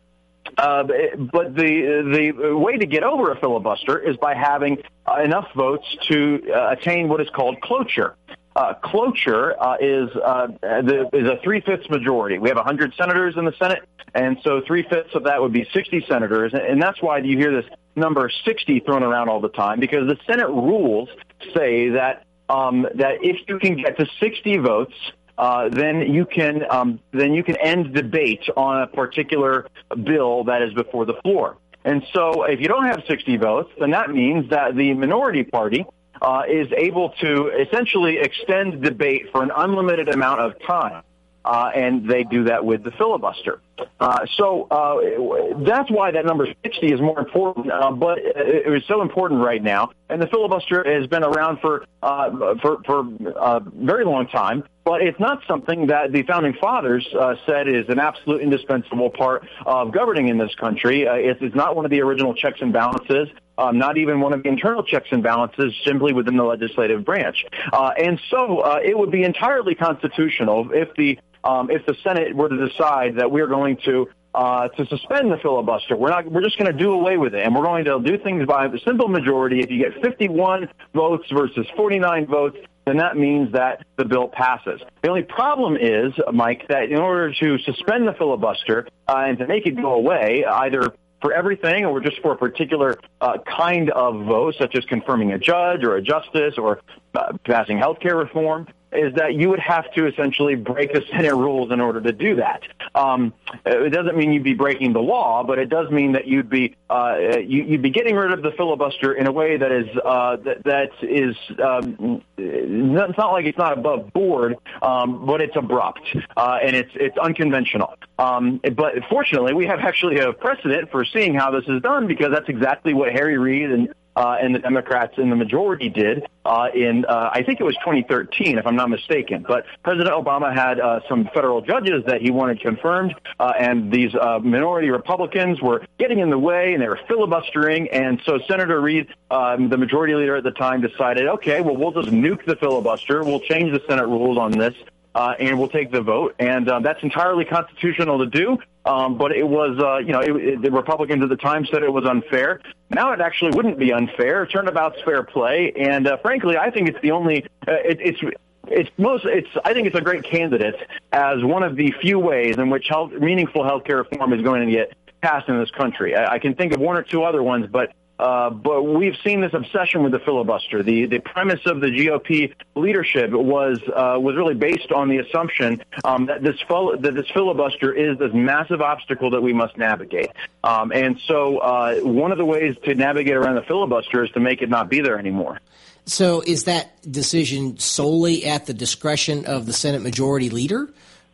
[0.56, 0.84] uh,
[1.32, 4.78] but the the way to get over a filibuster is by having
[5.22, 8.16] enough votes to uh, attain what is called cloture.
[8.56, 12.38] Uh, cloture uh, is uh, the, is a three fifths majority.
[12.38, 15.68] We have 100 senators in the Senate, and so three fifths of that would be
[15.72, 19.78] 60 senators, and that's why you hear this number 60 thrown around all the time
[19.78, 21.08] because the Senate rules
[21.54, 24.94] say that um, that if you can get to 60 votes,
[25.38, 29.68] uh, then you can um, then you can end debate on a particular
[30.04, 31.56] bill that is before the floor.
[31.84, 35.86] And so, if you don't have 60 votes, then that means that the minority party
[36.22, 41.02] uh, is able to essentially extend debate for an unlimited amount of time.
[41.44, 43.60] Uh, and they do that with the filibuster.
[43.98, 48.72] Uh, so uh, that's why that number 60 is more important, uh, but it, it
[48.72, 49.90] is so important right now.
[50.08, 54.64] And the filibuster has been around for uh, for for a uh, very long time,
[54.84, 59.46] but it's not something that the founding fathers uh, said is an absolute indispensable part
[59.66, 61.02] of governing in this country.
[61.02, 63.28] It's, it's not one of the original checks and balances.
[63.58, 67.44] Um, not even one of the internal checks and balances simply within the legislative branch.
[67.70, 72.34] Uh, and so uh, it would be entirely constitutional if the um, if the Senate
[72.34, 75.96] were to decide that we're going to uh, to suspend the filibuster.
[75.96, 76.30] We're not.
[76.30, 78.66] We're just going to do away with it, and we're going to do things by
[78.66, 79.60] a simple majority.
[79.60, 84.80] If you get 51 votes versus 49 votes, then that means that the bill passes.
[85.02, 89.46] The only problem is, Mike, that in order to suspend the filibuster uh, and to
[89.46, 94.24] make it go away, either for everything or just for a particular uh, kind of
[94.24, 96.80] vote, such as confirming a judge or a justice or
[97.14, 101.34] uh, passing health care reform, is that you would have to essentially break the Senate
[101.34, 102.62] rules in order to do that.
[102.94, 103.32] Um,
[103.64, 106.76] it doesn't mean you'd be breaking the law, but it does mean that you'd be
[106.88, 110.36] uh, you, would be getting rid of the filibuster in a way that is uh,
[110.36, 116.16] that, that is um, it's not like it's not above board, um, but it's abrupt
[116.36, 117.94] uh, and it's it's unconventional.
[118.18, 122.30] Um, but fortunately, we have actually a precedent for seeing how this is done because
[122.32, 126.68] that's exactly what Harry Reid and uh, and the Democrats in the majority did uh,
[126.74, 129.44] in, uh, I think it was 2013, if I'm not mistaken.
[129.46, 134.14] But President Obama had uh, some federal judges that he wanted confirmed, uh, and these
[134.14, 137.88] uh, minority Republicans were getting in the way, and they were filibustering.
[137.90, 141.92] And so Senator Reid, um, the majority leader at the time, decided, okay, well, we'll
[141.92, 143.22] just nuke the filibuster.
[143.22, 144.74] We'll change the Senate rules on this
[145.14, 146.34] uh, and we'll take the vote.
[146.38, 148.58] And uh, that's entirely constitutional to do.
[148.84, 151.82] Um, but it was, uh, you know, it, it, the Republicans at the time said
[151.82, 152.60] it was unfair.
[152.88, 154.46] Now it actually wouldn't be unfair.
[154.46, 157.44] Turnabout's fair play, and uh, frankly, I think it's the only.
[157.68, 158.20] Uh, it, it's
[158.68, 160.76] it's most it's I think it's a great candidate
[161.12, 164.72] as one of the few ways in which health, meaningful healthcare reform is going to
[164.72, 166.16] get passed in this country.
[166.16, 169.40] I, I can think of one or two other ones, but uh, but we've seen
[169.40, 170.82] this obsession with the filibuster.
[170.82, 175.82] The the premise of the GOP leadership was uh, was really based on the assumption
[176.04, 180.30] um, that this fil- that this filibuster is this massive obstacle that we must navigate.
[180.62, 184.40] Um, and so uh, one of the ways to navigate around the filibuster is to
[184.40, 185.58] make it not be there anymore.
[186.04, 190.90] So is that decision solely at the discretion of the Senate Majority Leader?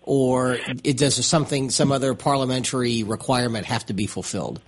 [0.09, 4.61] or does something, some other parliamentary requirement have to be fulfilled?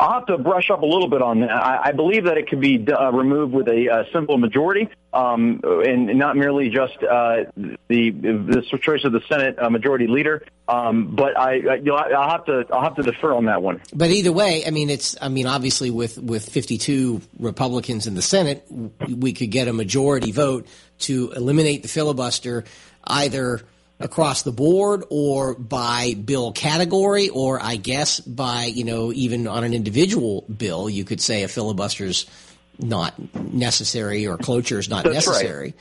[0.00, 1.50] I'll have to brush up a little bit on that.
[1.50, 5.60] I, I believe that it could be uh, removed with a uh, simple majority, um,
[5.62, 7.44] and not merely just uh,
[7.88, 10.42] the the choice of the Senate uh, Majority Leader.
[10.66, 13.82] Um, but I, I will have to I'll have to defer on that one.
[13.92, 18.22] But either way, I mean, it's I mean, obviously with with 52 Republicans in the
[18.22, 18.64] Senate,
[19.06, 20.66] we could get a majority vote
[21.00, 22.64] to eliminate the filibuster,
[23.04, 23.60] either
[24.00, 29.62] across the board or by bill category or I guess by, you know, even on
[29.62, 32.26] an individual bill, you could say a filibuster's
[32.78, 33.14] not
[33.52, 35.60] necessary or cloture is not That's necessary.
[35.60, 35.74] Right.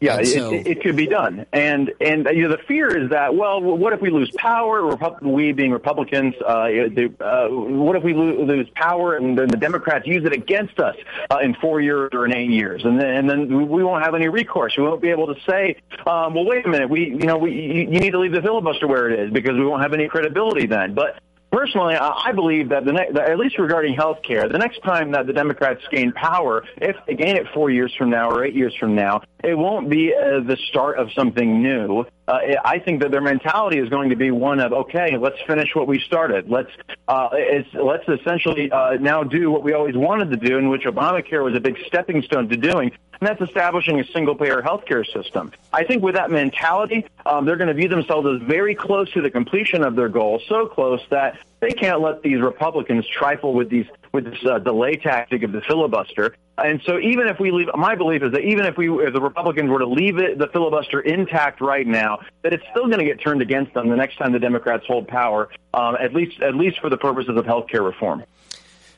[0.00, 3.34] Yeah, so, it, it, could be done, and and you know the fear is that
[3.34, 4.96] well, what if we lose power?
[5.22, 10.06] we being Republicans, uh, the, uh, what if we lose power and then the Democrats
[10.06, 10.94] use it against us
[11.32, 14.14] uh, in four years or in eight years, and then and then we won't have
[14.14, 14.76] any recourse.
[14.76, 17.50] We won't be able to say, um, well, wait a minute, we you know we
[17.52, 20.06] you, you need to leave the filibuster where it is because we won't have any
[20.06, 20.94] credibility then.
[20.94, 21.18] But
[21.50, 25.12] Personally, I believe that the ne- that at least regarding health care, the next time
[25.12, 28.54] that the Democrats gain power, if they gain it four years from now or eight
[28.54, 32.04] years from now, it won't be uh, the start of something new.
[32.26, 35.74] Uh, I think that their mentality is going to be one of okay, let's finish
[35.74, 36.50] what we started.
[36.50, 36.70] Let's
[37.06, 37.28] uh,
[37.74, 41.54] let's essentially uh, now do what we always wanted to do, in which Obamacare was
[41.54, 45.52] a big stepping stone to doing, and that's establishing a single-payer healthcare system.
[45.72, 49.22] I think with that mentality, um, they're going to view themselves as very close to
[49.22, 53.70] the completion of their goal, so close that they can't let these Republicans trifle with
[53.70, 56.34] these with this uh, delay tactic of the filibuster.
[56.56, 59.20] And so, even if we leave, my belief is that even if we, if the
[59.20, 63.04] Republicans were to leave it, the filibuster intact right now, that it's still going to
[63.04, 66.54] get turned against them the next time the Democrats hold power, um, at least at
[66.54, 68.24] least for the purposes of health care reform.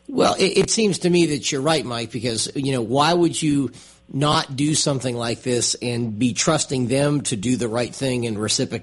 [0.09, 3.41] Well, it, it seems to me that you're right, Mike, because you know why would
[3.41, 3.71] you
[4.13, 8.37] not do something like this and be trusting them to do the right thing and,
[8.37, 8.83] recipro-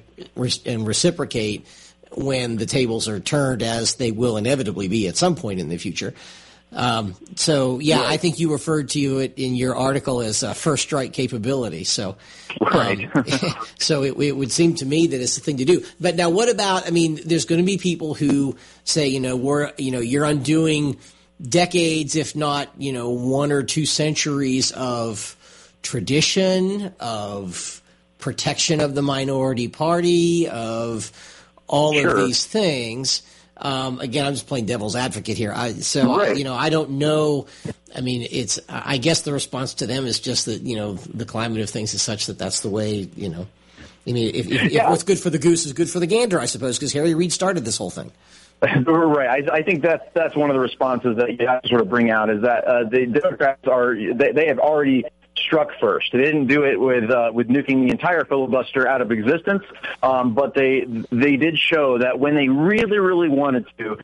[0.65, 1.67] and reciprocate
[2.11, 5.77] when the tables are turned, as they will inevitably be at some point in the
[5.77, 6.13] future.
[6.73, 10.83] Um, so yeah, I think you referred to it in your article as a first
[10.83, 11.85] strike capability.
[11.85, 12.17] So,
[12.59, 13.09] right.
[13.15, 13.25] Um,
[13.79, 15.85] so it, it, would seem to me that it's the thing to do.
[15.99, 16.85] But now, what about?
[16.85, 20.25] I mean, there's going to be people who say, you know, we're, you know, you're
[20.25, 20.97] undoing
[21.41, 25.35] decades, if not, you know, one or two centuries of
[25.83, 27.81] tradition, of
[28.19, 31.11] protection of the minority party, of
[31.67, 32.17] all sure.
[32.17, 33.23] of these things.
[33.59, 35.51] Um, again, I'm just playing devil's advocate here.
[35.51, 36.29] I, so, right.
[36.29, 37.47] I, you know, I don't know.
[37.95, 38.59] I mean, it's.
[38.69, 41.93] I guess the response to them is just that you know the climate of things
[41.93, 43.09] is such that that's the way.
[43.15, 43.47] You know,
[44.07, 44.83] I mean, if, if, yeah.
[44.83, 47.15] if what's good for the goose is good for the gander, I suppose, because Harry
[47.15, 48.11] Reid started this whole thing.
[48.61, 49.49] right.
[49.49, 51.89] I, I think that's that's one of the responses that you have to sort of
[51.89, 55.05] bring out is that uh, the Democrats are they, they have already
[55.45, 56.11] struck first.
[56.11, 59.63] They didn't do it with uh, with nuking the entire filibuster out of existence,
[60.03, 63.97] um, but they they did show that when they really really wanted to,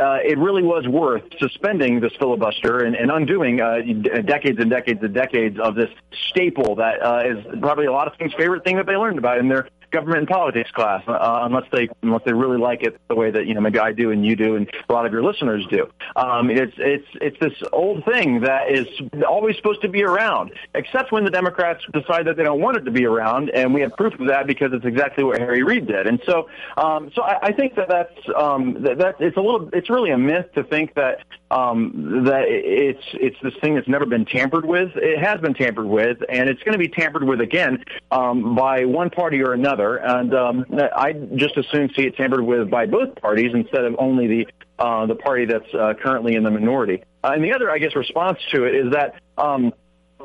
[0.00, 3.78] uh, it really was worth suspending this filibuster and, and undoing uh,
[4.24, 5.90] decades and decades and decades of this
[6.30, 9.38] staple that uh, is probably a lot of things' favorite thing that they learned about
[9.38, 13.14] in their government and politics class, uh, unless they unless they really like it the
[13.14, 15.22] way that you know maybe I do and you do and a lot of your
[15.22, 15.88] listeners do.
[16.16, 18.86] Um, it's it's it's this old thing that is
[19.28, 22.84] always supposed to be around, except when the Democrats decide that they don't want it
[22.84, 25.86] to be around, and we have proof of that because it's exactly what Harry Reid
[25.86, 26.06] did.
[26.06, 29.68] And so, um, so I, I think that that's um, that, that it's a little
[29.72, 31.18] it's really a myth to think that
[31.52, 34.90] um, that it's it's this thing that's never been tampered with.
[34.96, 38.86] It has been tampered with, and it's going to be tampered with again um, by
[38.86, 39.96] one party or another.
[39.96, 40.64] And um,
[40.96, 44.48] I just as soon see it tampered with by both parties instead of only the
[44.78, 47.04] uh, the party that's uh, currently in the minority.
[47.22, 49.16] Uh, and the other, I guess, response to it is that.
[49.36, 49.72] Um,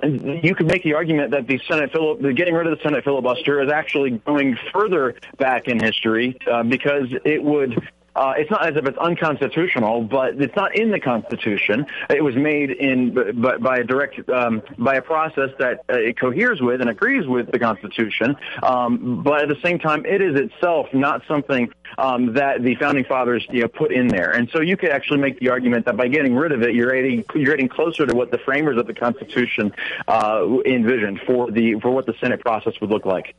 [0.03, 3.03] you could make the argument that the Senate fil- the getting rid of the Senate
[3.03, 7.81] filibuster is actually going further back in history uh, because it would
[8.17, 11.85] uh, it's not as if it's unconstitutional, but it's not in the Constitution.
[12.09, 16.19] It was made in by, by a direct um, by a process that uh, it
[16.19, 18.35] coheres with and agrees with the Constitution.
[18.63, 23.05] Um, but at the same time, it is itself not something um, that the founding
[23.05, 24.31] fathers you know, put in there.
[24.31, 26.91] And so you could actually make the argument that by getting rid of it, you're
[26.91, 29.71] getting you're getting closer to what the framers of the Constitution
[30.07, 33.35] uh, envisioned for the for what the Senate process would look like.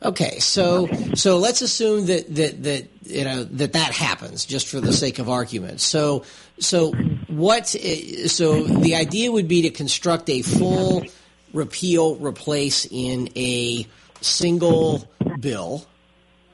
[0.00, 4.80] Okay, so so let's assume that that that you know that that happens just for
[4.80, 5.80] the sake of argument.
[5.80, 6.24] So
[6.60, 6.92] so
[7.26, 7.66] what?
[7.66, 11.04] So the idea would be to construct a full
[11.52, 13.86] repeal replace in a
[14.20, 15.08] single
[15.40, 15.84] bill.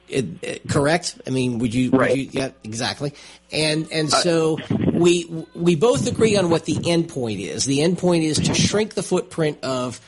[0.07, 1.19] It, it, correct?
[1.25, 1.91] I mean, would you?
[1.91, 2.11] Right.
[2.11, 3.13] Would you, yeah, exactly.
[3.51, 4.57] And and uh, so
[4.91, 7.65] we we both agree on what the end point is.
[7.65, 10.01] The end point is to shrink the footprint of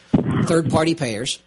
[0.46, 1.38] third party payers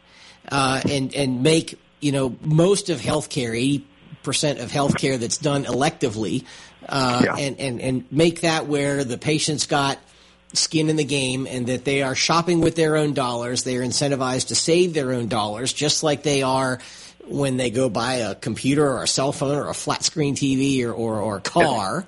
[0.49, 3.87] uh, and and make you know, most of healthcare, eighty
[4.23, 6.45] percent of healthcare that's done electively,
[6.89, 7.37] uh, Yeah.
[7.37, 9.99] and and and make that where the patient's got
[10.53, 13.63] skin in the game and that they are shopping with their own dollars.
[13.65, 16.81] They are incentivized to save their own dollars, just like they are
[17.27, 20.85] when they go buy a computer or a cell phone or a flat screen TV
[20.85, 22.07] or, or, or a car.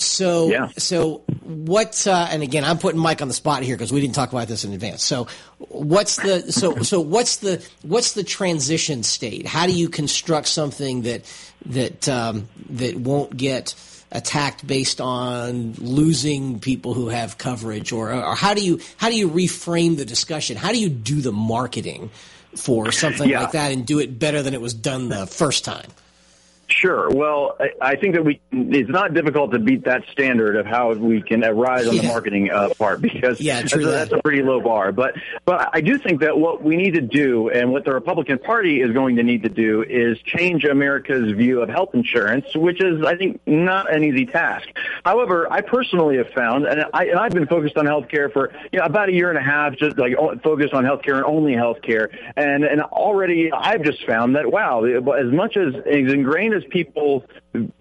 [0.00, 0.68] So, Yeah.
[0.78, 2.06] so what?
[2.06, 4.48] Uh, and again, I'm putting Mike on the spot here because we didn't talk about
[4.48, 5.02] this in advance.
[5.02, 5.26] So,
[5.58, 9.46] what's the so so what's the what's the transition state?
[9.46, 11.22] How do you construct something that
[11.66, 13.74] that um, that won't get
[14.10, 19.16] attacked based on losing people who have coverage, or or how do you how do
[19.16, 20.56] you reframe the discussion?
[20.56, 22.10] How do you do the marketing
[22.56, 23.42] for something Yeah.
[23.42, 25.88] like that and do it better than it was done the first time?
[26.68, 27.08] Sure.
[27.08, 30.92] Well, I, I think that we it's not difficult to beat that standard of how
[30.92, 33.80] we can rise on the marketing uh, part because Yeah, that's, that.
[33.80, 34.92] that's a pretty low bar.
[34.92, 35.14] But
[35.46, 38.82] but I do think that what we need to do and what the Republican Party
[38.82, 43.02] is going to need to do is change America's view of health insurance, which is
[43.02, 44.68] I think not an easy task.
[45.06, 48.78] However, I personally have found, and, I, and I've been focused on healthcare for you
[48.78, 50.12] know, about a year and a half, just like
[50.42, 55.32] focused on healthcare and only healthcare, and and already I've just found that wow, as
[55.32, 57.24] much as as ingrained as people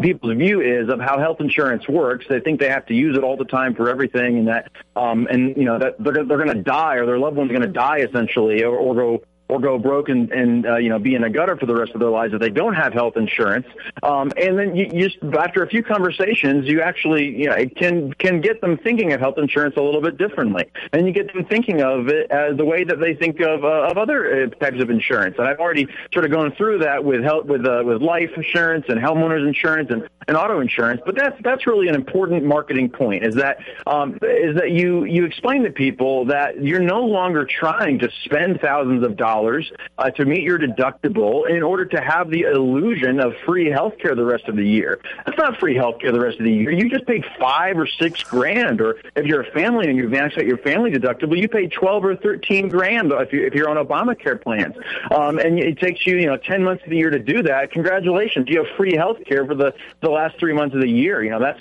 [0.01, 3.23] people's view is of how health insurance works, they think they have to use it
[3.23, 6.47] all the time for everything, and that um and you know that they're they're going
[6.55, 9.77] to die or their loved one's going to die essentially, or, or go or go
[9.77, 12.09] broke and, and uh, you know be in a gutter for the rest of their
[12.09, 13.67] lives if they don't have health insurance.
[14.03, 17.75] Um, and then you, you just after a few conversations, you actually you know it
[17.75, 21.33] can can get them thinking of health insurance a little bit differently, and you get
[21.33, 24.49] them thinking of it as the way that they think of uh, of other uh,
[24.63, 25.35] types of insurance.
[25.37, 28.85] And I've already sort of gone through that with health with uh, with life insurance
[28.89, 31.01] and homeowners insurance and, and auto insurance.
[31.05, 35.25] But that's that's really an important marketing point is that um, is that you you
[35.25, 40.25] explain to people that you're no longer trying to spend thousands of dollars uh, to
[40.25, 44.45] meet your deductible in order to have the illusion of free health care the rest
[44.47, 44.99] of the year.
[45.25, 46.71] That's not free health care the rest of the year.
[46.71, 50.37] You just paid five or six grand, or if you're a family and you've maxed
[50.37, 53.77] out your family deductible, you paid twelve or thirteen grand if you if you're on
[53.77, 54.75] Obamacare plans.
[55.11, 57.71] Um, and it takes you you know ten months of the year to do that.
[57.71, 61.23] Congratulations, you have free health care for the the last three months of the year.
[61.23, 61.59] You know that's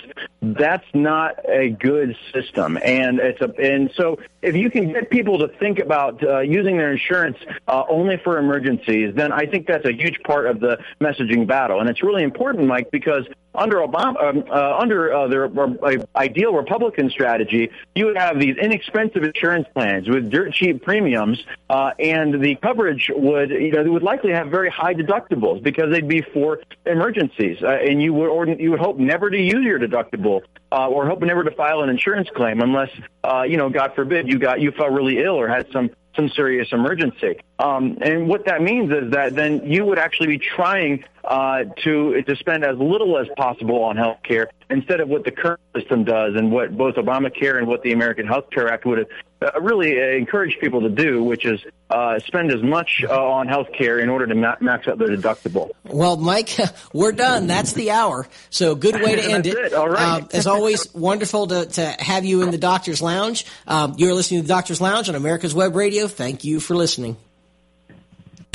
[0.55, 5.39] that's not a good system, and it's a and so if you can get people
[5.39, 7.37] to think about uh, using their insurance
[7.67, 11.79] uh, only for emergencies, then I think that's a huge part of the messaging battle,
[11.79, 13.25] and it's really important, Mike, because
[13.57, 18.55] under Obama, um, uh, under uh, their uh, ideal Republican strategy, you would have these
[18.57, 24.03] inexpensive insurance plans with dirt cheap premiums, uh, and the coverage would, you know, would
[24.03, 28.47] likely have very high deductibles because they'd be for emergencies, uh, and you would, or
[28.47, 30.36] you would hope never to use your deductible,
[30.71, 32.89] uh, or hope never to file an insurance claim unless,
[33.23, 36.29] uh, you know, God forbid you got you felt really ill or had some some
[36.29, 37.37] serious emergency.
[37.59, 42.21] Um, and what that means is that then you would actually be trying uh, to
[42.21, 46.03] to spend as little as possible on health care instead of what the current system
[46.03, 49.07] does and what both Obamacare and what the American Health Care Act would have
[49.41, 53.47] uh, really uh, encouraged people to do, which is uh, spend as much uh, on
[53.47, 55.71] health care in order to ma- max out their deductible.
[55.83, 56.55] Well, Mike,
[56.93, 57.47] we're done.
[57.47, 58.27] That's the hour.
[58.49, 59.73] So good way to end That's it.
[59.73, 60.23] All right.
[60.33, 63.45] As always, wonderful to, to have you in the Doctor's Lounge.
[63.67, 66.07] Um, you're listening to the Doctor's Lounge on America's Web Radio.
[66.07, 67.17] Thank you for listening.